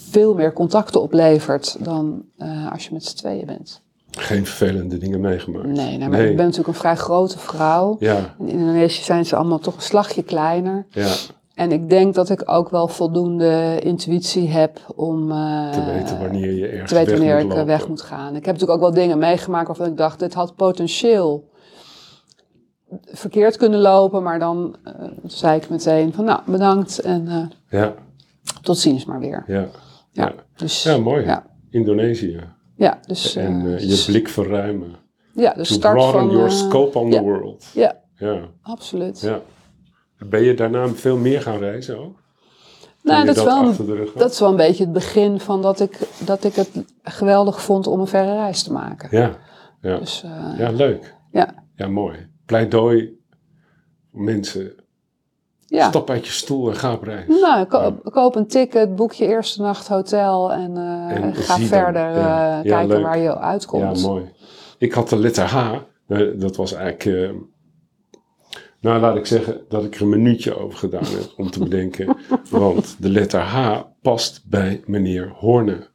[0.10, 3.82] veel meer contacten oplevert dan eh, als je met z'n tweeën bent.
[4.18, 5.66] geen vervelende dingen meegemaakt.
[5.68, 6.30] Nee, nou, maar Nee.
[6.30, 7.96] ik ben natuurlijk een vrij grote vrouw.
[8.00, 10.86] Ja, In Indonesië zijn ze allemaal toch een slagje kleiner.
[10.90, 11.14] ja,
[11.54, 16.52] En ik denk dat ik ook wel voldoende intuïtie heb om eh, te weten wanneer
[16.52, 17.66] je ergens te weten weg wanneer moet ik eh, lopen.
[17.78, 18.28] weg moet gaan.
[18.36, 21.50] Ik heb natuurlijk ook wel dingen meegemaakt waarvan ik dacht, dit had potentieel
[23.06, 24.24] verkeerd kunnen lopen.
[24.24, 24.94] Maar dan eh,
[25.26, 27.94] zei ik meteen van, nou, bedankt en eh, Ja,
[28.62, 29.44] tot ziens maar weer.
[29.48, 29.68] ja, Ja,
[30.12, 30.34] ja.
[30.56, 31.26] dus, Ja, mooi.
[31.26, 32.40] Ja, Indonesië.
[32.76, 34.96] ja dus, En eh, eh, je dus- blik verruimen.
[35.34, 36.30] ja, de start broaden van...
[36.30, 37.66] your scope on the world.
[37.74, 39.20] Ja, Ja, absoluut.
[39.22, 39.40] ja.
[40.26, 42.22] Ben je daarna veel meer gaan reizen ook?
[43.04, 46.44] Nou, dat wel een, dat is wel een beetje het begin van dat ik, dat
[46.44, 46.70] ik het
[47.04, 49.08] geweldig vond om een verre reis te maken.
[49.18, 49.32] Ja,
[49.82, 49.98] ja.
[49.98, 50.24] Dus
[50.58, 51.16] ja, leuk.
[51.32, 52.28] ja, Ja, mooi.
[52.46, 53.20] Pleidooi
[54.12, 54.74] mensen.
[55.66, 55.90] ja.
[55.90, 57.28] Stap uit je stoel en ga op reis.
[57.28, 62.10] Nou, koop, koop een ticket, boek je eerste nacht hotel en, eh, En ga verder
[62.16, 62.60] Ja.
[62.60, 64.02] eh, Ja, kijken waar je Ja, uitkomt.
[64.02, 64.32] mooi.
[64.78, 65.74] Ik had de letter H.
[66.08, 67.34] eh, Dat was eigenlijk...
[68.82, 72.18] nou, laat ik zeggen dat ik er een minuutje over gedaan heb om te bedenken.
[72.50, 75.92] want de letter H past bij meneer Horne.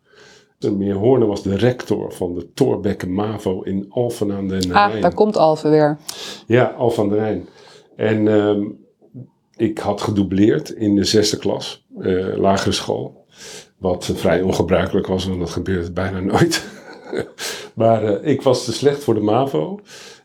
[0.59, 4.89] En meneer Horne was de rector van de Thorbecke MAVO in Alphen aan den ah,
[4.89, 5.03] Rijn.
[5.03, 5.99] daar komt Alve weer.
[6.47, 7.49] Ja, Alphen aan den Rijn.
[7.97, 8.67] En ehm,
[9.57, 13.27] ik had gedoubleerd in de zesde klas, eh, lagere school.
[13.79, 16.67] Wat vrij ongebruikelijk was, want dat gebeurt bijna nooit.
[17.75, 19.81] maar eh, ik was te slecht voor de MAVO.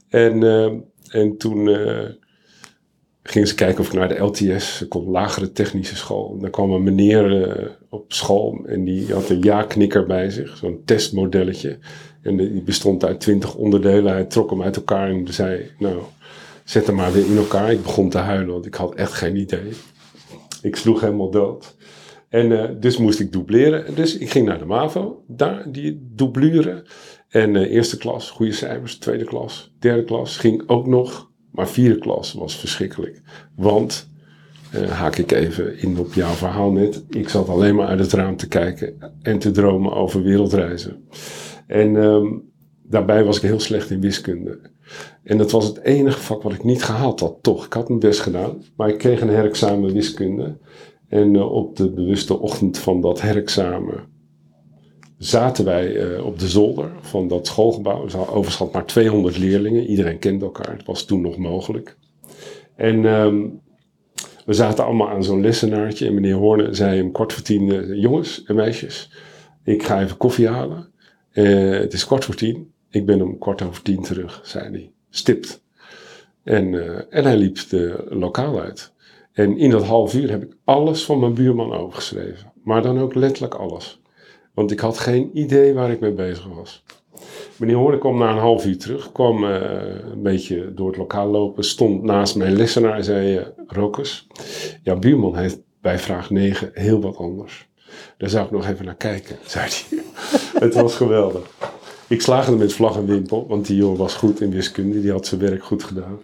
[0.10, 2.10] En, ehm, en toen eh,
[3.24, 6.34] gingen ze kijken of ik naar de LTS, kon lagere technische school.
[6.34, 10.58] En daar kwam een meneer eh, op school en die had een ja-knikker bij zich,
[10.58, 11.78] zo'n testmodelletje.
[12.22, 14.14] En die bestond uit twintig onderdelen.
[14.14, 15.98] Hij trok hem uit elkaar en zei, nou,
[16.64, 17.72] zet hem maar weer in elkaar.
[17.72, 19.70] Ik begon te huilen, want ik had echt geen idee.
[20.62, 21.76] Ik sloeg helemaal dood.
[22.30, 23.96] En eh, dus moest ik doubleren.
[23.96, 26.84] Dus ik ging naar de MAVO, daar die doubleren.
[27.30, 28.98] En eh, eerste klas, goede cijfers.
[28.98, 31.32] Tweede klas, derde klas ging ook nog.
[31.54, 33.22] Maar vierde klas was verschrikkelijk.
[33.56, 34.10] Want,
[34.72, 37.04] eh, haak ik even in op jouw verhaal net.
[37.10, 41.08] Ik zat alleen maar uit het raam te kijken en te dromen over wereldreizen.
[41.68, 42.28] En ehm,
[42.84, 44.60] daarbij was ik heel slecht in wiskunde.
[45.24, 47.66] En dat was het enige vak wat ik niet gehaald had, toch.
[47.66, 50.58] Ik had mijn best gedaan, maar ik kreeg een herexamen wiskunde.
[51.08, 54.12] En eh, op de bewuste ochtend van dat herexamen
[55.24, 58.08] zaten wij eh, op de zolder van dat schoolgebouw.
[58.08, 59.86] Er had maar 200 leerlingen.
[59.86, 60.76] Iedereen kende elkaar.
[60.78, 61.98] Het was toen nog mogelijk.
[62.76, 63.42] En ehm,
[64.46, 66.08] we zaten allemaal aan zo'n lessenaartje.
[66.08, 67.72] En meneer Hoorne zei om kwart voor tien...
[67.72, 69.12] eh, jongens en meisjes,
[69.64, 70.92] ik ga even koffie halen.
[71.32, 72.72] Eh, het is kwart voor tien.
[72.90, 74.92] Ik ben om kwart over tien terug, zei hij.
[75.10, 75.62] Stipt.
[76.44, 76.74] En,
[77.12, 78.94] en hij liep de lokaal uit.
[79.34, 82.52] En in dat half uur heb ik alles van mijn buurman overgeschreven.
[82.64, 84.02] Maar dan ook letterlijk alles.
[84.54, 86.84] Want ik had geen idee waar ik mee bezig was.
[87.58, 89.62] Meneer Hoorn kwam na een half uur terug, kwam eh,
[90.12, 94.28] een beetje door het lokaal lopen, stond naast mijn lessenaar en zei: eh, Rokers,
[94.84, 97.68] jouw buurman heeft bij vraag 9 heel wat anders.
[98.18, 100.04] Daar zou ik nog even naar kijken, zei hij.
[100.60, 101.50] Het was geweldig.
[102.08, 105.26] Ik slaagde met vlag en wimpel, want die jongen was goed in wiskunde, die had
[105.26, 106.20] zijn werk goed gedaan.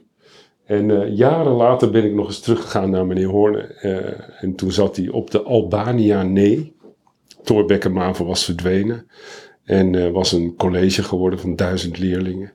[0.66, 3.72] En eh, jaren later ben ik nog eens teruggegaan naar meneer Hoorn.
[4.40, 6.78] en toen zat hij op de Albania Nee.
[7.54, 9.08] Thorbecke Mavo was verdwenen.
[9.64, 12.52] En eh, was een college geworden van duizend leerlingen.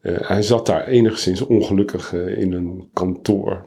[0.00, 3.64] Eh, hij zat daar enigszins ongelukkig eh, in een kantoor.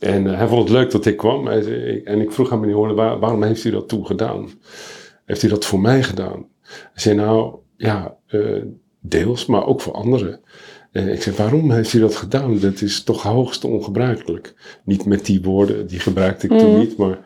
[0.00, 1.46] En hij vond het leuk dat ik kwam.
[1.46, 4.06] Hij zei, ik- en ik vroeg aan meneer Hoorn, waar- waarom heeft u dat toen
[4.06, 4.48] gedaan?
[5.24, 6.46] Heeft u dat voor mij gedaan?
[6.62, 8.16] Hij zei, nou ja,
[9.00, 10.40] deels, maar ook voor anderen.
[10.92, 12.58] Ik zei, waarom heeft u dat gedaan?
[12.58, 14.54] Dat is toch hoogst ongebruikelijk.
[14.84, 16.78] Niet met die woorden, die gebruikte ik toen Mhm.
[16.78, 17.18] niet, maar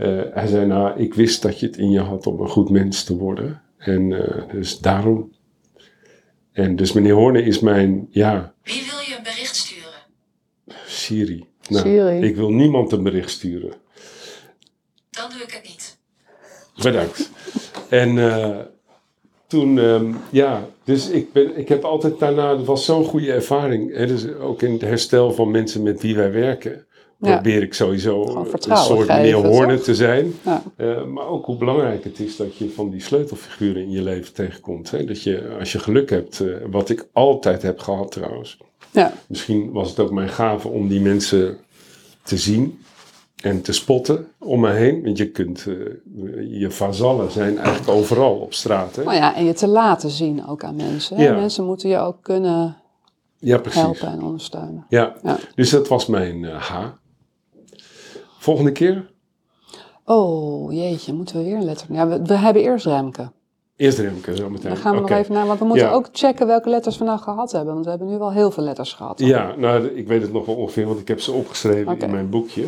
[0.00, 2.70] eh, hij zei, nou, ik wist dat je het in je had om een goed
[2.70, 3.62] mens te worden.
[3.78, 5.32] En eh, dus daarom.
[6.52, 9.90] En dus meneer Horne is mijn, ja, Wie wil je een bericht sturen?
[10.86, 11.46] Siri.
[11.68, 12.26] Nou, Siri.
[12.26, 13.72] Ik wil niemand een bericht sturen.
[15.10, 15.98] Dan doe ik het niet.
[16.82, 17.30] Bedankt.
[17.88, 18.58] En eh,
[19.46, 23.94] toen, ehm, ja, dus ik, ben, ik heb altijd daarna, het was zo'n goede ervaring.
[23.94, 26.86] Hè, dus ook in het herstel van mensen met wie wij werken.
[27.20, 29.84] Probeer ik sowieso Gewoon een soort meneer Horne toch?
[29.84, 30.32] te zijn.
[30.76, 34.32] Eh, maar ook hoe belangrijk het is dat je van die sleutelfiguren in je leven
[34.32, 34.90] tegenkomt.
[34.90, 35.04] Hè?
[35.04, 38.58] Dat je, als je geluk hebt, eh, wat ik altijd heb gehad trouwens.
[38.90, 39.12] Ja.
[39.26, 41.58] Misschien was het ook mijn gave om die mensen
[42.22, 42.78] te zien.
[43.40, 45.02] en te spotten om me heen.
[45.02, 48.96] Want je kunt, eh, je vazallen zijn eigenlijk overal op straat.
[48.96, 49.04] Hè?
[49.04, 51.16] Maar ja, en je te laten zien ook aan mensen.
[51.16, 51.24] Hè?
[51.24, 51.34] Ja.
[51.34, 52.76] Mensen moeten je ook kunnen
[53.38, 53.80] Ja, precies.
[53.80, 54.84] helpen en ondersteunen.
[54.88, 55.14] Ja.
[55.22, 55.38] Ja.
[55.54, 56.84] dus dat was mijn eh, H.
[58.40, 59.10] Volgende keer?
[60.04, 61.86] Oh, jeetje, moeten we weer een letter?
[61.92, 63.30] Ja, we, we hebben eerst Remke.
[63.76, 64.68] Eerst Remke, zo meteen.
[64.70, 65.92] Dan gaan we nog even naar, want we moeten Ja.
[65.92, 67.72] ook checken welke letters we nou gehad hebben.
[67.72, 69.18] Want we hebben nu wel heel veel letters gehad.
[69.20, 72.30] Ja, nou, ik weet het nog wel ongeveer, want ik heb ze opgeschreven in mijn
[72.30, 72.64] boekje.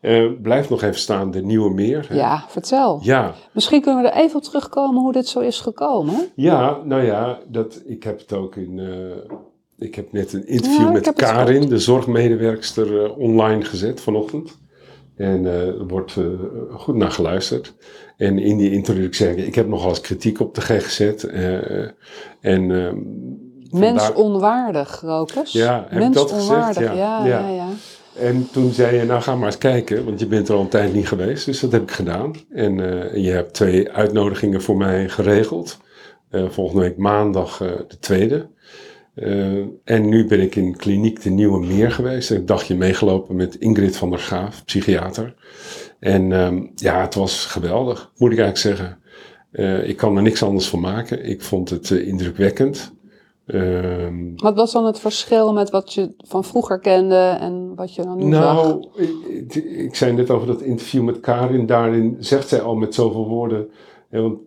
[0.00, 2.06] Eh blijft nog even staan, de Nieuwe Meer.
[2.08, 2.14] hè?
[2.14, 2.98] Ja, vertel.
[3.02, 6.28] Ja, Misschien kunnen we er even op terugkomen hoe dit zo is gekomen.
[6.34, 8.78] ja, nou ja, dat, ik heb het ook in...
[8.78, 9.36] eh,
[9.78, 14.58] ik heb net een interview Ja, met Karin, de zorgmedewerkster, eh, online gezet vanochtend.
[15.16, 16.24] En eh, er wordt eh,
[16.70, 17.74] goed naar geluisterd.
[18.16, 21.00] En in die introductie zeg ik, ik heb nogal eens kritiek op de GGZ.
[21.00, 21.82] eh,
[22.40, 22.96] en ehm,
[23.80, 25.52] Mensonwaardig, Rokus.
[25.52, 26.78] Ja, heb ik dat gezegd?
[26.78, 27.26] Ja, ja, ja.
[27.26, 27.68] ja, ja.
[28.18, 30.68] En toen zei je, nou ga maar eens kijken, want je bent er al een
[30.68, 31.46] tijd niet geweest.
[31.46, 32.32] Dus dat heb ik gedaan.
[32.50, 35.78] En eh, je hebt twee uitnodigingen voor mij geregeld.
[36.30, 38.46] Eh, volgende week maandag eh, de tweede.
[39.14, 42.30] Eh, en nu ben ik in kliniek de Nieuwe Meer geweest.
[42.30, 45.34] Een dagje meegelopen met Ingrid van der Graaf, psychiater.
[45.98, 48.98] En ehm, ja, het was geweldig, moet ik eigenlijk zeggen.
[49.50, 51.24] Eh, ik kan er niks anders van maken.
[51.24, 52.92] Ik vond het eh, indrukwekkend.
[53.46, 58.02] Ehm, Wat was dan het verschil met wat je van vroeger kende en wat je
[58.02, 58.54] dan nu zag?
[58.54, 61.66] Nou, ik, ik zei net over dat interview met Karin.
[61.66, 63.68] Daarin zegt zij al met zoveel woorden.
[64.10, 64.38] want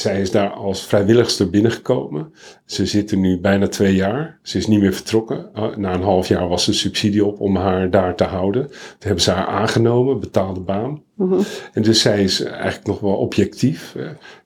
[0.00, 2.32] zij is daar als vrijwilligster binnengekomen.
[2.64, 4.38] Ze zit er nu bijna twee jaar.
[4.42, 5.50] Ze is niet meer vertrokken.
[5.56, 8.66] Uh, Na een half jaar was er subsidie op om haar daar te houden.
[8.68, 11.02] Toen hebben ze haar aangenomen, betaalde baan.
[11.14, 11.40] Mhm.
[11.72, 13.96] En dus zij is eigenlijk nog wel objectief.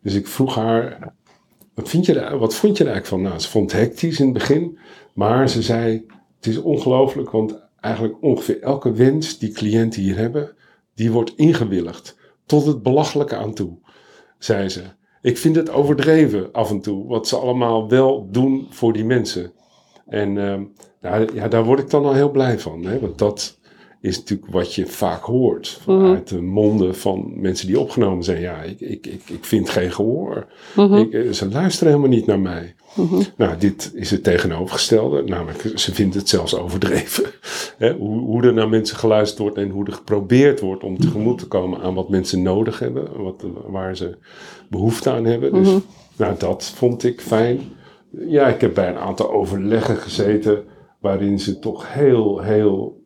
[0.02, 1.12] Dus ik vroeg haar,
[1.74, 3.30] wat, vind je er, wat vond je er eigenlijk van?
[3.30, 4.78] Nou, ze vond het hectisch in het begin.
[5.14, 10.54] Maar ze zei, het is ongelooflijk, want eigenlijk ongeveer elke wens die cliënten hier hebben,
[10.94, 12.16] die wordt ingewilligd.
[12.46, 13.78] Tot het belachelijke aan toe,
[14.38, 14.82] zei ze.
[15.22, 19.52] Ik vind het overdreven af en toe, wat ze allemaal wel doen voor die mensen.
[20.06, 20.64] En ehm,
[21.34, 22.84] ja, daar word ik dan al heel blij van.
[22.84, 23.00] Hè?
[23.00, 23.58] Want dat
[24.02, 28.40] is natuurlijk wat je vaak hoort vanuit de monden van mensen die opgenomen zijn.
[28.40, 30.46] Ja, ik, ik, ik, ik vind geen gehoor.
[30.76, 30.94] Mhm.
[30.94, 32.74] Ik, eh, ze luisteren helemaal niet naar mij.
[32.94, 33.22] Mhm.
[33.36, 35.22] Nou, dit is het tegenovergestelde.
[35.22, 37.24] Namelijk, ze vindt het zelfs overdreven.
[37.78, 41.38] Hè, hoe, hoe er naar mensen geluisterd wordt en hoe er geprobeerd wordt om tegemoet
[41.38, 43.22] te komen aan wat mensen nodig hebben.
[43.22, 44.18] Wat, waar ze
[44.68, 45.52] behoefte aan hebben.
[45.52, 45.78] Dus Mhm.
[46.16, 47.60] nou, dat vond ik fijn.
[48.10, 50.64] Ja, ik heb bij een aantal overleggen gezeten
[51.00, 53.01] waarin ze toch heel, heel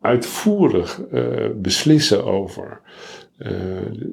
[0.00, 2.80] uitvoerig eh, beslissen over
[3.38, 3.52] eh,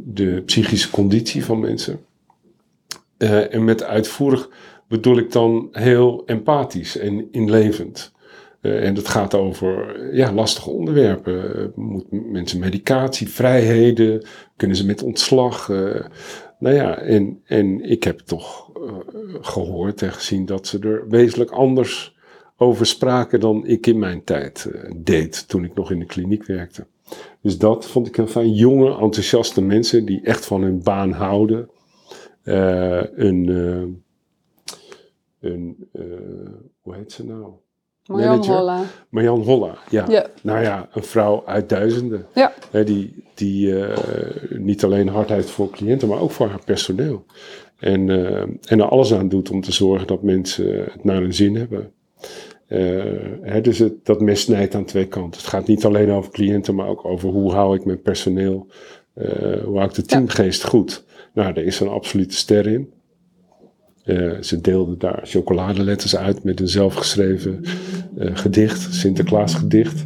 [0.06, 2.00] de psychische conditie van mensen.
[3.18, 4.50] Eh, en met uitvoerig
[4.88, 8.14] bedoel ik dan heel empathisch en inlevend.
[8.72, 11.56] En dat gaat over ja, lastige onderwerpen.
[11.56, 15.70] Eh, moet mensen medicatie, vrijheden, kunnen ze met ontslag?
[15.70, 16.06] eh,
[16.60, 18.94] nou ja, en, en ik heb toch eh,
[19.42, 22.15] gehoord en gezien dat ze er wezenlijk anders
[22.58, 26.46] over spraken dan ik in mijn tijd eh, deed toen ik nog in de kliniek
[26.46, 26.86] werkte.
[27.42, 28.54] Dus dat vond ik een fijn.
[28.54, 31.70] Jonge, enthousiaste mensen die echt van hun baan houden.
[32.44, 35.90] Eh, een, eh, een
[36.82, 37.52] hoe heet ze nou?
[38.06, 38.46] Marjan?
[38.46, 38.84] Holla.
[39.10, 40.06] Marjan Holla, ja.
[40.08, 40.26] Ja.
[40.42, 42.26] Nou ja, een vrouw uit duizenden.
[42.34, 42.54] Ja.
[42.72, 43.74] Hè, die die
[44.50, 47.26] niet alleen hard heeft voor cliënten, maar ook voor haar personeel.
[47.80, 48.10] En,
[48.68, 51.94] en er alles aan doet om te zorgen dat mensen het naar hun zin hebben.
[52.68, 53.04] Eh,
[53.42, 55.42] hè, dus het, dat mes snijdt aan twee kanten.
[55.42, 58.68] Het gaat niet alleen over cliënten, maar ook over hoe hou ik mijn personeel,
[59.14, 61.06] eh, hoe hou ik de teamgeest goed.
[61.34, 62.90] Nou, daar is een absolute ster in.
[64.04, 67.64] Eh, ze deelde daar chocoladeletters uit met een zelfgeschreven
[68.18, 70.06] gedicht, Sinterklaas gedicht.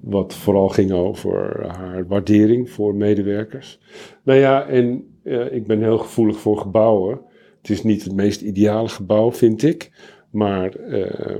[0.00, 3.78] Wat vooral ging over haar waardering voor medewerkers.
[4.24, 5.04] Nou ja, en
[5.50, 7.20] ik ben heel gevoelig voor gebouwen.
[7.60, 9.90] Het is niet het meest ideale gebouw, vind ik.
[10.32, 11.38] Maar eh,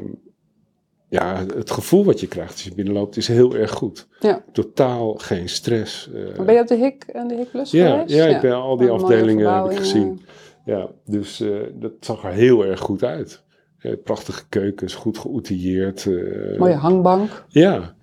[1.09, 4.09] ja, het gevoel wat je krijgt als je binnenloopt is heel erg goed.
[4.21, 4.45] Ja.
[4.53, 6.11] Totaal geen stress.
[6.37, 8.15] eh, Ben je op de HIK en de HIK Plus ja, geweest?
[8.15, 10.21] ja, ik ben al die mooie afdelingen heb ik gezien.
[10.65, 13.43] Ja, dus eh, dat zag er heel erg goed uit.
[13.79, 16.07] Eh, prachtige keukens, goed geoutilleerd.
[16.59, 17.45] Mooie hangbank.
[17.49, 17.95] ja,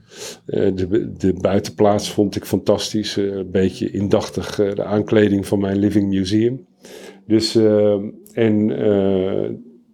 [0.45, 3.15] de, de buitenplaats vond ik fantastisch.
[3.15, 6.67] een beetje indachtig de aankleding van mijn living museum.
[7.25, 7.97] Dus, eh,
[8.33, 8.69] en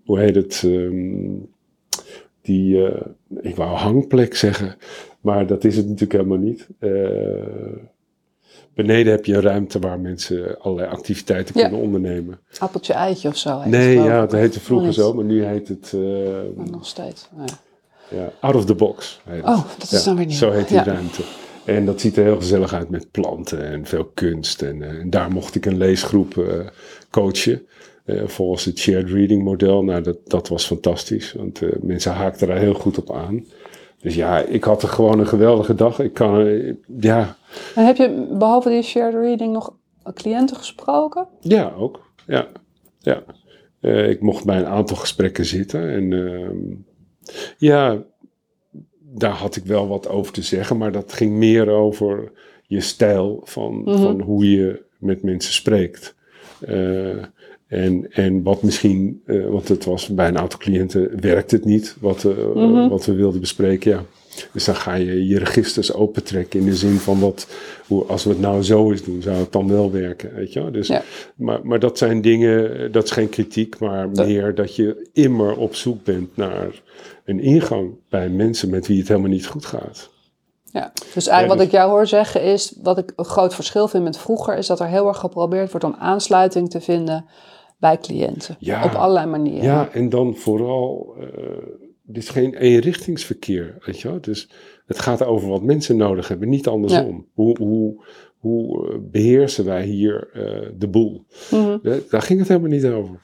[0.06, 0.62] hoe heet het?
[0.65, 1.26] ehm,
[2.41, 3.02] die, eh,
[3.41, 4.76] ik wou hangplek zeggen,
[5.22, 6.68] maar dat is het natuurlijk helemaal niet.
[6.80, 6.91] Eh,
[8.74, 11.62] beneden heb je een ruimte waar mensen allerlei activiteiten Ja.
[11.62, 12.39] kunnen ondernemen.
[12.60, 13.62] Appeltje eitje of zo.
[13.65, 14.96] Nee, ja, dat heette vroeger Niet.
[14.96, 16.02] zo, maar nu heet het eh,
[16.56, 17.30] Maar nog steeds.
[17.38, 17.46] Ja.
[18.18, 19.22] ja, out of the box.
[19.24, 19.46] heet het.
[19.46, 20.36] Oh, dat is Ja, dan weer nieuw.
[20.38, 21.22] Zo heet die ruimte.
[21.65, 24.62] En dat ziet er heel gezellig uit met planten en veel kunst.
[24.62, 26.60] En, eh, en daar mocht ik een leesgroep eh,
[27.10, 27.68] coachen.
[28.06, 29.84] Eh, volgens het shared reading model.
[29.84, 31.34] Nou, dat, dat was fantastisch.
[31.34, 33.46] Want eh, mensen haakten daar heel goed op aan.
[34.02, 36.00] Dus ja, ik had er gewoon een geweldige dag.
[36.00, 37.36] Ik kan, eh, ja,
[37.76, 39.74] En heb je behalve die shared reading nog
[40.13, 41.28] cliënten gesproken?
[41.39, 42.10] Ja, ook.
[42.28, 42.48] Ja.
[43.00, 43.24] ja.
[44.08, 45.89] Ik mocht bij een aantal gesprekken zitten.
[45.89, 46.58] En ehm,
[47.58, 48.04] ja,
[49.00, 50.78] daar had ik wel wat over te zeggen.
[50.78, 52.32] Maar dat ging meer over
[52.68, 54.02] je stijl van, Mhm.
[54.02, 56.15] van hoe je met mensen spreekt.
[56.60, 57.24] Eh,
[57.76, 61.96] en, en wat misschien, eh, want het was bij een aantal cliënten werkt het niet
[62.00, 62.88] wat, eh, Mhm.
[62.90, 63.92] wat we wilden bespreken.
[63.92, 64.04] Ja.
[64.54, 67.48] Dus dan ga je je registers opentrekken in de zin van wat,
[67.88, 70.34] hoe, als we het nou zo eens doen, zou het dan wel werken.
[70.36, 70.72] Weet je?
[70.72, 71.02] Dus, Ja.
[71.36, 75.10] maar, maar dat zijn dingen, eh, dat is geen kritiek, maar Dat- meer dat je
[75.14, 76.82] immer op zoek bent naar
[77.26, 80.10] een ingang bij mensen met wie het helemaal niet goed gaat.
[80.72, 80.92] Ja.
[81.14, 84.04] Dus eigenlijk wat dus- ik jou hoor zeggen is, wat ik een groot verschil vind
[84.04, 87.26] met vroeger, is dat er heel erg geprobeerd wordt om aansluiting te vinden
[87.78, 88.56] bij cliënten.
[88.60, 88.84] Ja.
[88.84, 89.64] Op allerlei manieren.
[89.64, 94.22] Ja, en dan vooral, eh dit is geen eenrichtingsverkeer, weet je wel.
[94.22, 94.50] Dus
[94.86, 97.28] het gaat over wat mensen nodig hebben, niet andersom.
[97.34, 98.04] Hoe, hoe,
[98.38, 101.26] hoe eh, beheersen wij hier eh, de boel?
[101.52, 101.78] Mhm.
[102.10, 103.20] Daar ging het helemaal niet over.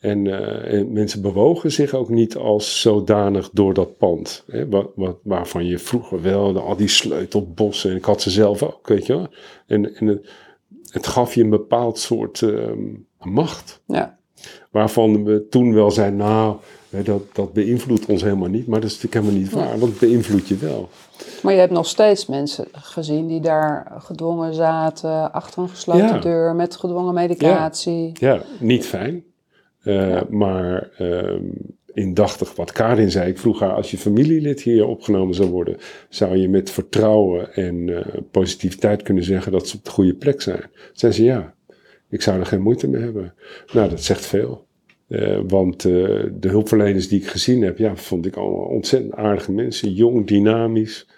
[0.00, 0.26] En,
[0.64, 4.44] en mensen bewogen zich ook niet als zodanig door dat pand.
[4.46, 8.62] Hè, wat, wat, waarvan je vroeger wel, al die sleutelbossen, en ik had ze zelf
[8.62, 9.28] ook, weet je wel.
[9.66, 10.28] En, en het,
[10.90, 12.80] het gaf je een bepaald soort ehm,
[13.20, 13.80] macht.
[13.86, 14.16] Ja.
[14.70, 16.56] Waarvan we toen wel zeiden, nou,
[16.90, 18.66] dat, dat beïnvloedt ons helemaal niet.
[18.66, 20.88] Maar dat is natuurlijk helemaal niet waar, want het beïnvloedt je wel.
[21.42, 26.18] Maar je hebt nog steeds mensen gezien die daar gedwongen zaten, achter een gesloten Ja.
[26.18, 28.10] deur, met gedwongen medicatie.
[28.14, 29.24] Ja, niet fijn.
[29.82, 30.20] Eh.
[30.28, 31.44] Maar ehm,
[31.98, 33.30] indachtig wat Karin zei.
[33.30, 35.76] Ik vroeg haar, als je familielid hier opgenomen zou worden,
[36.08, 40.40] zou je met vertrouwen en eh, positiviteit kunnen zeggen dat ze op de goede plek
[40.42, 40.62] zijn?
[40.92, 41.54] Zei ze ja,
[42.08, 43.34] ik zou er geen moeite mee hebben.
[43.72, 44.66] Nou, dat zegt veel.
[45.08, 45.92] Eh, want eh,
[46.32, 49.92] de hulpverleners die ik gezien heb, ja, vond ik allemaal ontzettend aardige mensen.
[49.92, 51.08] Jong, dynamisch.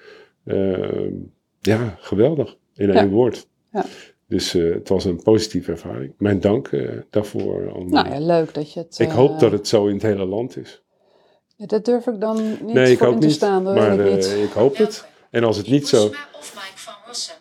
[1.60, 2.56] Ja, geweldig.
[2.74, 2.94] In Ja.
[2.94, 3.48] één woord.
[3.72, 3.84] Ja.
[4.30, 6.12] Dus eh, het was een positieve ervaring.
[6.18, 7.72] Mijn dank eh, daarvoor.
[7.72, 7.88] Anne.
[7.90, 8.98] Nou ja, leuk dat je het...
[8.98, 10.82] ik eh, hoop dat het zo in het hele land is.
[11.56, 13.34] Dat durf ik dan niet nee, ik voor ook in te niet.
[13.34, 14.44] staan, maar weet ik eh, niet.
[14.44, 15.06] ik hoop het.
[15.30, 17.36] En als het niet zo, Boesma of Mike van Rossum?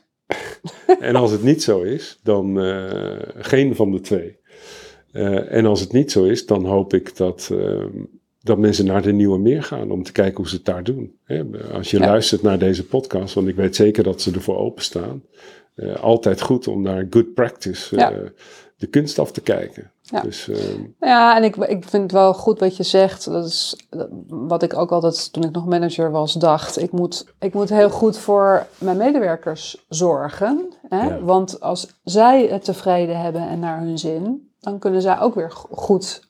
[1.08, 4.38] en als het niet zo is, dan eh, geen van de twee.
[5.12, 8.04] Eh, en als het niet zo is, dan hoop ik dat, ehm,
[8.42, 11.18] dat mensen naar de Nieuwe Meer gaan om te kijken hoe ze het daar doen.
[11.24, 12.06] Hè, als je Ja.
[12.06, 15.24] luistert naar deze podcast, want ik weet zeker dat ze ervoor openstaan.
[15.76, 18.12] Eh altijd goed om naar good practice eh, Ja.
[18.78, 19.92] de kunst af te kijken.
[20.02, 20.22] Ja.
[20.22, 23.26] Dus ehm, Ja, en ik, ik vind het wel goed wat je zegt.
[23.26, 26.82] Dat is dat- wat ik ook altijd, toen ik nog manager was, dacht.
[26.82, 30.74] Ik moet, ik moet heel goed voor mijn medewerkers zorgen.
[30.90, 31.04] Hè?
[31.08, 31.20] Ja.
[31.22, 35.52] Want als zij het tevreden hebben en naar hun zin, dan kunnen zij ook weer
[35.52, 36.28] go- goed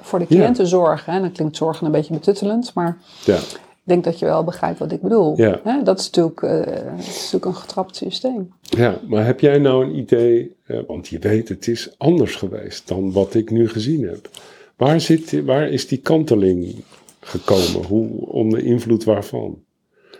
[0.00, 0.36] voor de Ja.
[0.36, 1.12] cliënten zorgen.
[1.12, 3.38] En dan klinkt zorgen een beetje betuttelend, maar ja.
[3.86, 5.36] Ik denk dat je wel begrijpt wat ik bedoel.
[5.36, 5.60] Ja.
[5.64, 5.82] Hè?
[5.82, 8.52] Dat, is natuurlijk, eh, dat is natuurlijk een getrapt systeem.
[8.60, 12.88] Ja, maar heb jij nou een idee, eh, want je weet het is anders geweest
[12.88, 14.28] dan wat ik nu gezien heb.
[14.76, 16.84] Waar, zit, waar is die kanteling
[17.20, 17.86] gekomen?
[17.86, 19.62] Hoe, onder invloed waarvan?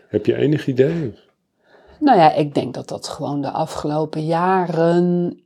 [0.09, 1.15] Heb je enig idee?
[2.01, 5.41] Nou ja, ik denk dat dat gewoon de afgelopen jaren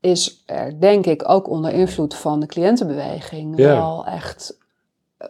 [0.00, 3.74] is er, denk ik, ook onder invloed van de cliëntenbeweging Ja.
[3.74, 4.58] wel echt
[5.16, 5.28] eh,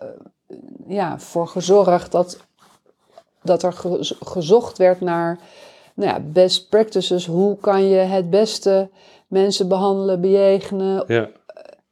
[0.86, 2.44] ja, voor gezorgd dat,
[3.42, 5.38] dat er ge- gezocht werd naar
[5.94, 7.26] nou ja, best practices.
[7.26, 8.88] Hoe kan je het beste
[9.28, 11.28] mensen behandelen, bejegenen, Ja,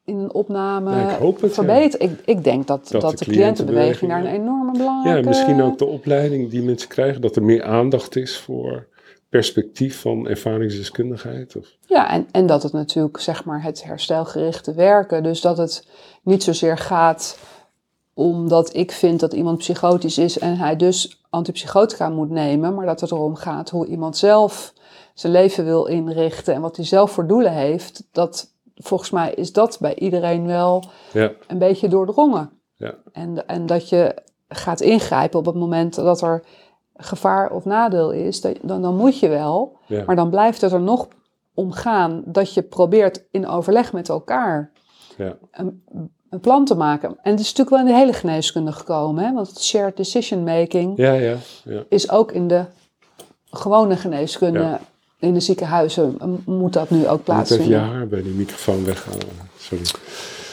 [0.05, 1.63] in een opname Nou, ik hoop het, ja.
[1.63, 2.11] verbeteren?
[2.11, 5.21] Ik, ik denk dat, Dat dat, de de cliëntenbeweging daar een enorme belangrijke...
[5.21, 8.87] ja, misschien ook de opleiding die mensen krijgen, dat er meer aandacht is voor
[9.29, 11.57] perspectief van ervaringsdeskundigheid.
[11.57, 15.23] Of, Ja, en, en dat het natuurlijk, zeg maar, het herstelgerichte werken.
[15.23, 15.89] Dus dat het
[16.23, 17.39] niet zozeer gaat
[18.15, 23.01] omdat ik vind dat iemand psychotisch is en hij dus antipsychotica moet nemen, maar dat
[23.01, 24.73] het erom gaat hoe iemand zelf
[25.15, 28.09] zijn leven wil inrichten en wat hij zelf voor doelen heeft.
[28.13, 32.51] Dat, volgens mij is dat bij iedereen wel ja, een beetje doordrongen.
[32.77, 34.15] ja, En, en dat je
[34.49, 36.45] gaat ingrijpen op het moment dat er
[36.97, 39.79] gevaar of nadeel is, dan, dan moet je wel.
[39.87, 41.09] ja, Maar dan blijft het er nog
[41.55, 44.73] om gaan dat je probeert in overleg met elkaar
[45.17, 45.83] ja, een,
[46.33, 47.09] een plan te maken.
[47.09, 49.33] En het is natuurlijk wel in de hele geneeskunde gekomen, hè?
[49.33, 51.83] want shared decision making ja, ja, ja.
[51.89, 52.65] is ook in de
[53.51, 54.79] gewone geneeskunde,
[55.19, 57.81] in de ziekenhuizen, moet dat nu ook Je moet even je plaatsvinden.
[57.81, 59.27] haar bij die microfoon weghalen.
[59.59, 59.85] Sorry.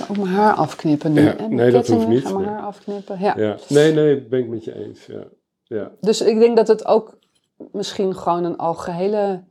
[0.09, 1.33] Ook mijn haar afknippen nu.
[1.49, 2.53] Nee, dat hoeft niet, Ga mijn nee.
[2.53, 3.19] haar afknippen.
[3.19, 3.33] Ja.
[3.37, 5.05] Ja, nee, nee, ben ik met je eens.
[5.05, 5.23] Ja,
[5.63, 7.17] ja, Dus ik denk dat het ook
[7.71, 9.43] misschien gewoon een algehele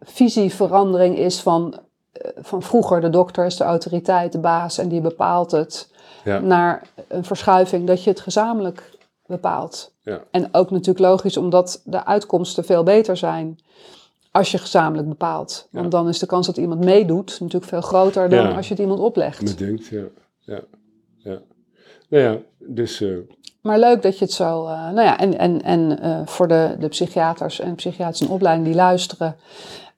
[0.00, 1.80] visieverandering is van,
[2.36, 5.90] van vroeger de dokter is de autoriteit, de baas en die bepaalt het,
[6.24, 6.38] Ja.
[6.38, 8.90] naar een verschuiving dat je het gezamenlijk
[9.26, 9.92] bepaalt.
[10.02, 10.20] Ja.
[10.30, 13.58] En ook natuurlijk logisch, omdat de uitkomsten veel beter zijn
[14.30, 15.68] als je gezamenlijk bepaalt.
[15.70, 15.90] Want Ja.
[15.90, 19.00] dan is de kans dat iemand meedoet natuurlijk veel groter dan als je het iemand
[19.00, 19.42] oplegt.
[19.42, 20.02] Me denkt, ja.
[20.38, 20.60] ja.
[21.16, 21.38] ja.
[22.08, 23.08] Nou ja, dus eh,
[23.60, 24.66] Maar leuk dat je het zo.
[24.66, 28.76] eh, nou ja, en, en, en eh, voor de, de psychiaters en psychiatrische opleiding die
[28.76, 29.36] luisteren.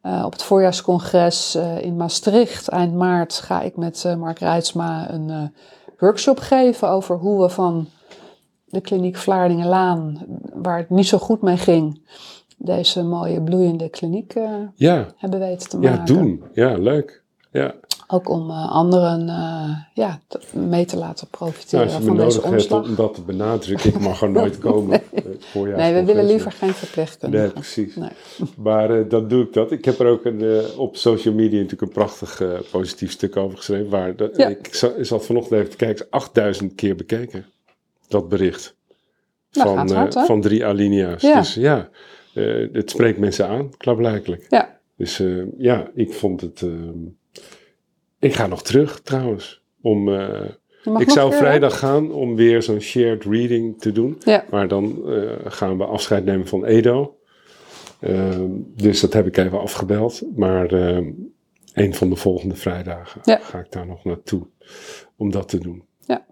[0.05, 5.11] Eh, op het voorjaarscongres eh, in Maastricht eind maart ga ik met eh, Mark Rijtsma
[5.11, 5.53] een
[5.99, 7.89] workshop geven over hoe we van
[8.65, 12.03] de kliniek Vlaardingenlaan, waar het niet zo goed mee ging,
[12.57, 14.35] deze mooie bloeiende kliniek
[14.75, 15.99] ja, hebben weten te maken.
[15.99, 16.45] ja, doen.
[16.53, 17.23] Ja, leuk.
[17.51, 17.75] Ja.
[18.15, 22.07] Ook om eh, anderen eh, ja, te- mee te laten Nou, profiteren als je me
[22.07, 22.85] van deze nodig hebt omslag.
[22.89, 25.03] om dat te benadrukken, ik mag er nooit komen.
[25.15, 27.45] Het Nee, we willen liever geen verpleegkundigen.
[27.47, 27.97] Nee, precies.
[27.97, 28.09] Nee.
[28.57, 29.71] Maar eh, dan doe ik dat.
[29.73, 33.37] Ik heb er ook een, eh, op social media natuurlijk een prachtig eh, positief stuk
[33.37, 33.91] over geschreven.
[33.91, 34.49] Waar de, Ja.
[34.49, 37.45] Ik za- zat vanochtend even te kijken, is 8000 keer bekeken.
[38.09, 38.75] Dat bericht.
[39.53, 41.23] Nou, van, eh, hard, van drie alinea's.
[41.23, 41.39] Ja.
[41.39, 41.89] Dus ja,
[42.35, 44.47] eh, het spreekt mensen aan, klaarblijkelijk.
[44.49, 44.79] Ja.
[44.97, 46.63] Dus eh, ja, ik vond het...
[48.25, 49.63] ik ga nog terug trouwens.
[49.81, 50.41] Om, eh,
[50.99, 54.17] ik zou weer, vrijdag gaan om weer zo'n shared reading te doen.
[54.25, 54.45] Ja.
[54.51, 57.19] Maar dan eh, gaan we afscheid nemen van Edo.
[58.01, 60.23] Ehm, dus dat heb ik even afgebeld.
[60.37, 61.11] Maar ehm,
[61.73, 63.39] een van de volgende vrijdagen Ja.
[63.43, 64.47] ga ik daar nog naartoe
[65.17, 65.85] om dat te doen.
[66.07, 66.27] Ja.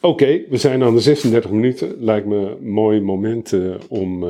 [0.00, 1.94] Oké, we zijn aan de 36 minuten.
[1.98, 4.24] Lijkt me een mooi moment eh, om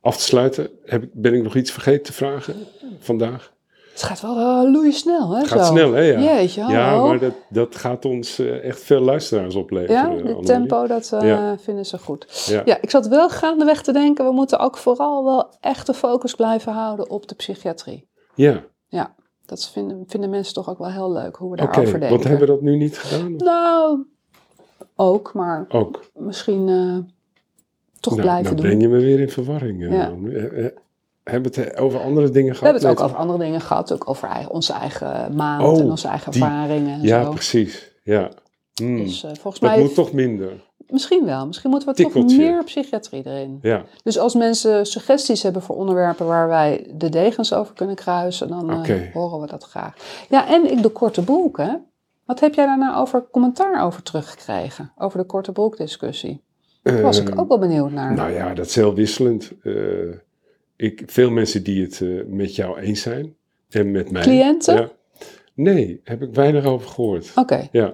[0.00, 0.70] af te sluiten.
[0.84, 2.54] Heb ben ik nog iets vergeten te vragen
[2.98, 3.52] vandaag?
[3.92, 4.36] Het gaat wel
[4.66, 5.38] uh, loeisnel, hè?
[5.38, 5.72] Het gaat zo.
[5.72, 6.00] snel, hè?
[6.02, 10.16] Ja, Jeetje, ja maar dat, dat gaat ons eh, echt veel luisteraars opleveren.
[10.16, 11.58] Ja, eh, het tempo, dat eh, Ja.
[11.58, 12.44] vinden ze goed.
[12.50, 12.62] Ja.
[12.64, 16.34] Ja, ik zat wel gaandeweg te denken, we moeten ook vooral wel echt de focus
[16.34, 18.08] blijven houden op de psychiatrie.
[18.34, 18.62] ja.
[18.88, 19.14] Ja,
[19.46, 22.08] dat vinden, vinden mensen toch ook wel heel leuk, hoe we Oké, daarover denken.
[22.10, 23.36] want hebben we dat nu niet gedaan?
[23.36, 24.04] Nou,
[24.96, 26.00] ook, maar Ook.
[26.14, 27.14] misschien eh,
[28.00, 28.64] toch nou, blijven nou doen.
[28.64, 29.82] breng je me weer in verwarring.
[29.82, 30.70] eh, Ja.
[31.24, 32.72] Hebben we het over andere dingen We gehad?
[32.72, 35.90] hebben het ook over andere dingen gehad, ook over eigen, onze eigen maand Oh, en
[35.90, 36.42] onze eigen die.
[36.42, 37.30] ervaringen en Ja, zo.
[37.30, 37.92] precies.
[38.02, 38.30] Ja.
[38.74, 38.96] Hmm.
[38.96, 40.64] Dus eh, volgens dat mij, moet toch minder.
[40.88, 41.46] misschien wel.
[41.46, 43.58] Misschien moeten we toch meer psychiatrie erin.
[43.62, 48.48] Ja, Dus als mensen suggesties hebben voor onderwerpen waar wij de degens over kunnen kruisen,
[48.48, 49.94] dan eh, horen we dat graag.
[50.28, 51.72] Ja, en ik de korte broek, hè?
[52.26, 54.92] Wat heb jij daar nou over commentaar over teruggekregen?
[54.98, 56.42] Over de korte broek discussie?
[56.82, 58.14] Daar was ik Ehm, ook wel benieuwd naar.
[58.14, 59.52] Nou ja, dat is heel wisselend.
[59.62, 59.72] Eh,
[60.82, 63.34] ik, veel mensen die het eh, met jou eens zijn.
[63.70, 64.22] En met mij.
[64.22, 64.74] Cliënten?
[64.74, 64.90] Ja.
[65.54, 67.32] Nee, heb ik weinig over gehoord.
[67.34, 67.92] Oké, Ja.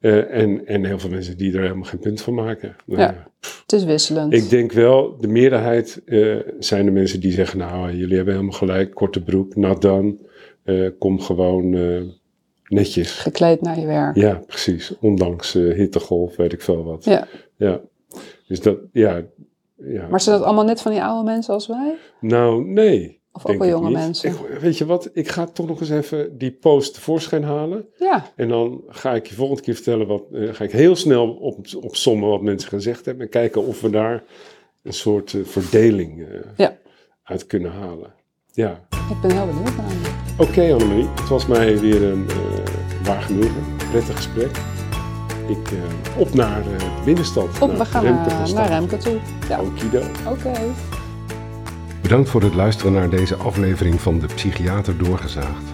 [0.00, 2.76] Eh, en, en heel veel mensen die er helemaal geen punt van maken.
[2.86, 3.28] Nou Ja.
[3.62, 4.32] het is wisselend.
[4.32, 8.58] Ik denk wel, de meerderheid eh, zijn de mensen die zeggen, nou, jullie hebben helemaal
[8.58, 10.16] gelijk, korte broek, done,
[10.64, 11.70] Eh, kom gewoon
[12.68, 13.10] netjes.
[13.12, 14.16] Gekleed naar je werk.
[14.16, 14.92] Ja, precies.
[15.00, 17.04] Ondanks hittegolf, weet ik veel wat.
[17.04, 17.28] Ja.
[17.56, 17.80] Ja.
[18.48, 19.22] Dus dat, ja.
[19.82, 20.06] Ja.
[20.08, 21.94] Maar zijn dat allemaal net van die oude mensen als wij?
[22.20, 23.18] Nou, nee.
[23.32, 23.96] Of ook wel jonge niet.
[23.96, 24.30] mensen?
[24.30, 27.86] Ik, weet je wat, ik ga toch nog eens even die post tevoorschijn halen.
[27.98, 30.22] Ja, En dan ga ik je volgende keer vertellen wat.
[30.32, 33.24] eh, ga ik heel snel op, opsommen wat mensen gezegd hebben.
[33.24, 34.22] En kijken of we daar
[34.82, 36.76] een soort eh, verdeling eh, Ja.
[37.22, 38.14] uit kunnen halen.
[38.52, 38.86] Ja.
[39.10, 40.18] ik ben heel benieuwd naar je.
[40.38, 41.08] Oké, Annemarie.
[41.08, 42.26] Het was mij weer een
[43.04, 43.62] waar genoegen.
[43.90, 44.50] Prettig gesprek.
[45.50, 47.58] Ik, eh, op naar eh, de binnenstad.
[47.60, 48.68] Op, naar we gaan Remke naar, naar.
[48.68, 49.18] Remke toe.
[49.48, 50.02] Ja, Okido.
[50.26, 50.52] oké.
[52.02, 55.64] Bedankt voor het luisteren naar deze aflevering van De Psychiater Doorgezaagd.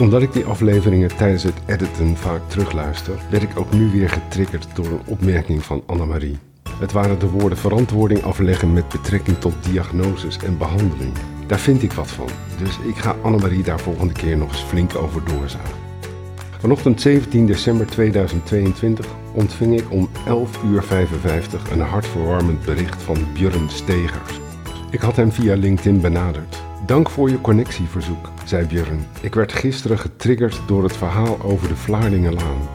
[0.00, 4.66] Omdat ik die afleveringen tijdens het editen vaak terugluister, werd ik ook nu weer getriggerd
[4.74, 6.38] door een opmerking van Annemarie.
[6.78, 11.12] Het waren de woorden verantwoording afleggen met betrekking tot diagnoses en behandeling.
[11.46, 12.28] Daar vind ik wat van,
[12.58, 15.79] dus ik ga Annemarie daar volgende keer nog eens flink over doorzagen.
[16.60, 20.84] Vanochtend 17 december 2022 ontving ik om 11.55 uur
[21.72, 24.40] een hartverwarmend bericht van Björn Stegers.
[24.90, 26.62] Ik had hem via LinkedIn benaderd.
[26.86, 29.06] Dank voor je connectieverzoek, zei Björn.
[29.20, 32.68] Ik werd gisteren getriggerd door het verhaal over de Vlaardingenlaan.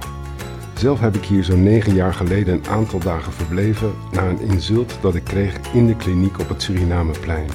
[0.74, 4.98] Zelf heb ik hier zo'n negen jaar geleden een aantal dagen verbleven na een insult
[5.02, 7.50] dat ik kreeg in de kliniek op het Surinameplein.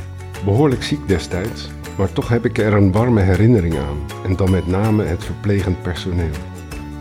[0.45, 4.67] Behoorlijk ziek destijds, maar toch heb ik er een warme herinnering aan en dan met
[4.67, 6.35] name het verplegend personeel.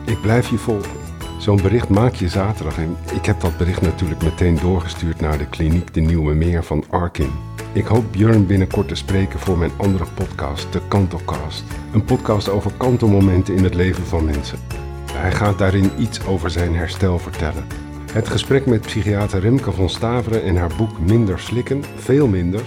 [0.05, 0.97] Ik blijf je volgen.
[1.37, 5.47] Zo'n bericht maak je zaterdag en ik heb dat bericht natuurlijk meteen doorgestuurd naar de
[5.47, 7.31] kliniek De Nieuwe Meer van Arkin.
[7.73, 11.63] Ik hoop Björn binnenkort te spreken voor mijn andere podcast, de Kantocast.
[11.93, 14.57] Een podcast over kantelmomenten in het leven van mensen.
[15.11, 17.67] Hij gaat daarin iets over zijn herstel vertellen.
[18.11, 22.61] Het gesprek met psychiater Remke van Staveren en haar boek Minder slikken, veel minder,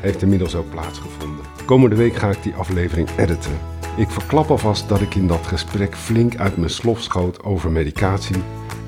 [0.00, 1.53] heeft inmiddels ook plaatsgevonden.
[1.64, 3.58] Komende week ga ik die aflevering editen.
[3.96, 8.36] Ik verklap alvast dat ik in dat gesprek flink uit mijn slof schoot over medicatie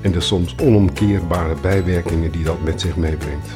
[0.01, 3.49] en de soms onomkeerbare bijwerkingen die dat met zich meebrengt.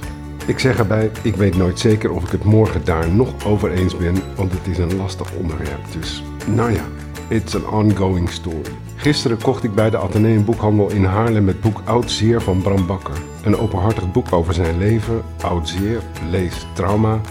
[0.46, 3.98] Ik zeg erbij, ik weet nooit zeker of ik het morgen daar nog over eens
[3.98, 5.92] ben, want het is een lastig onderwerp.
[6.00, 6.84] Dus, nou ja,
[7.28, 8.72] it's an ongoing story.
[8.96, 12.88] Gisteren kocht ik bij de Atheneum Boekhandel in Haarlem het boek Oud Zeer van Bram
[12.88, 13.18] Bakker.
[13.44, 17.22] Een openhartig boek over zijn leven, Oud Zeer, lees trauma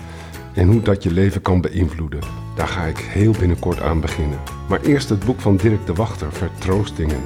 [0.54, 2.20] en hoe dat je leven kan beïnvloeden.
[2.54, 4.38] Daar ga ik heel binnenkort aan beginnen.
[4.68, 7.20] Maar eerst het boek van Dirk de Wachter, Vertroostingen.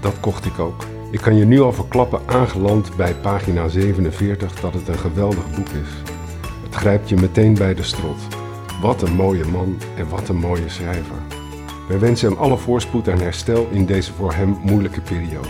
[0.00, 0.84] Dat kocht ik ook.
[1.10, 5.68] Ik kan je nu al verklappen, aangeland bij pagina 47, dat het een geweldig boek
[5.68, 6.10] is.
[6.64, 8.18] Het grijpt je meteen bij de strot.
[8.80, 11.16] Wat een mooie man en wat een mooie schrijver.
[11.88, 15.48] Wij wensen hem alle voorspoed en herstel in deze voor hem moeilijke periode.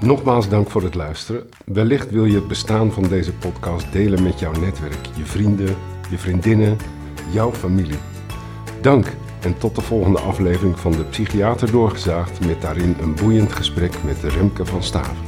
[0.00, 1.48] Nogmaals dank voor het luisteren.
[1.64, 5.76] Wellicht wil je het bestaan van deze podcast delen met jouw netwerk, je vrienden,
[6.10, 6.76] je vriendinnen,
[7.30, 7.98] jouw familie.
[8.80, 9.06] Dank
[9.40, 14.22] en tot de volgende aflevering van de Psychiater Doorgezaagd met daarin een boeiend gesprek met
[14.22, 15.27] Remke van Staven.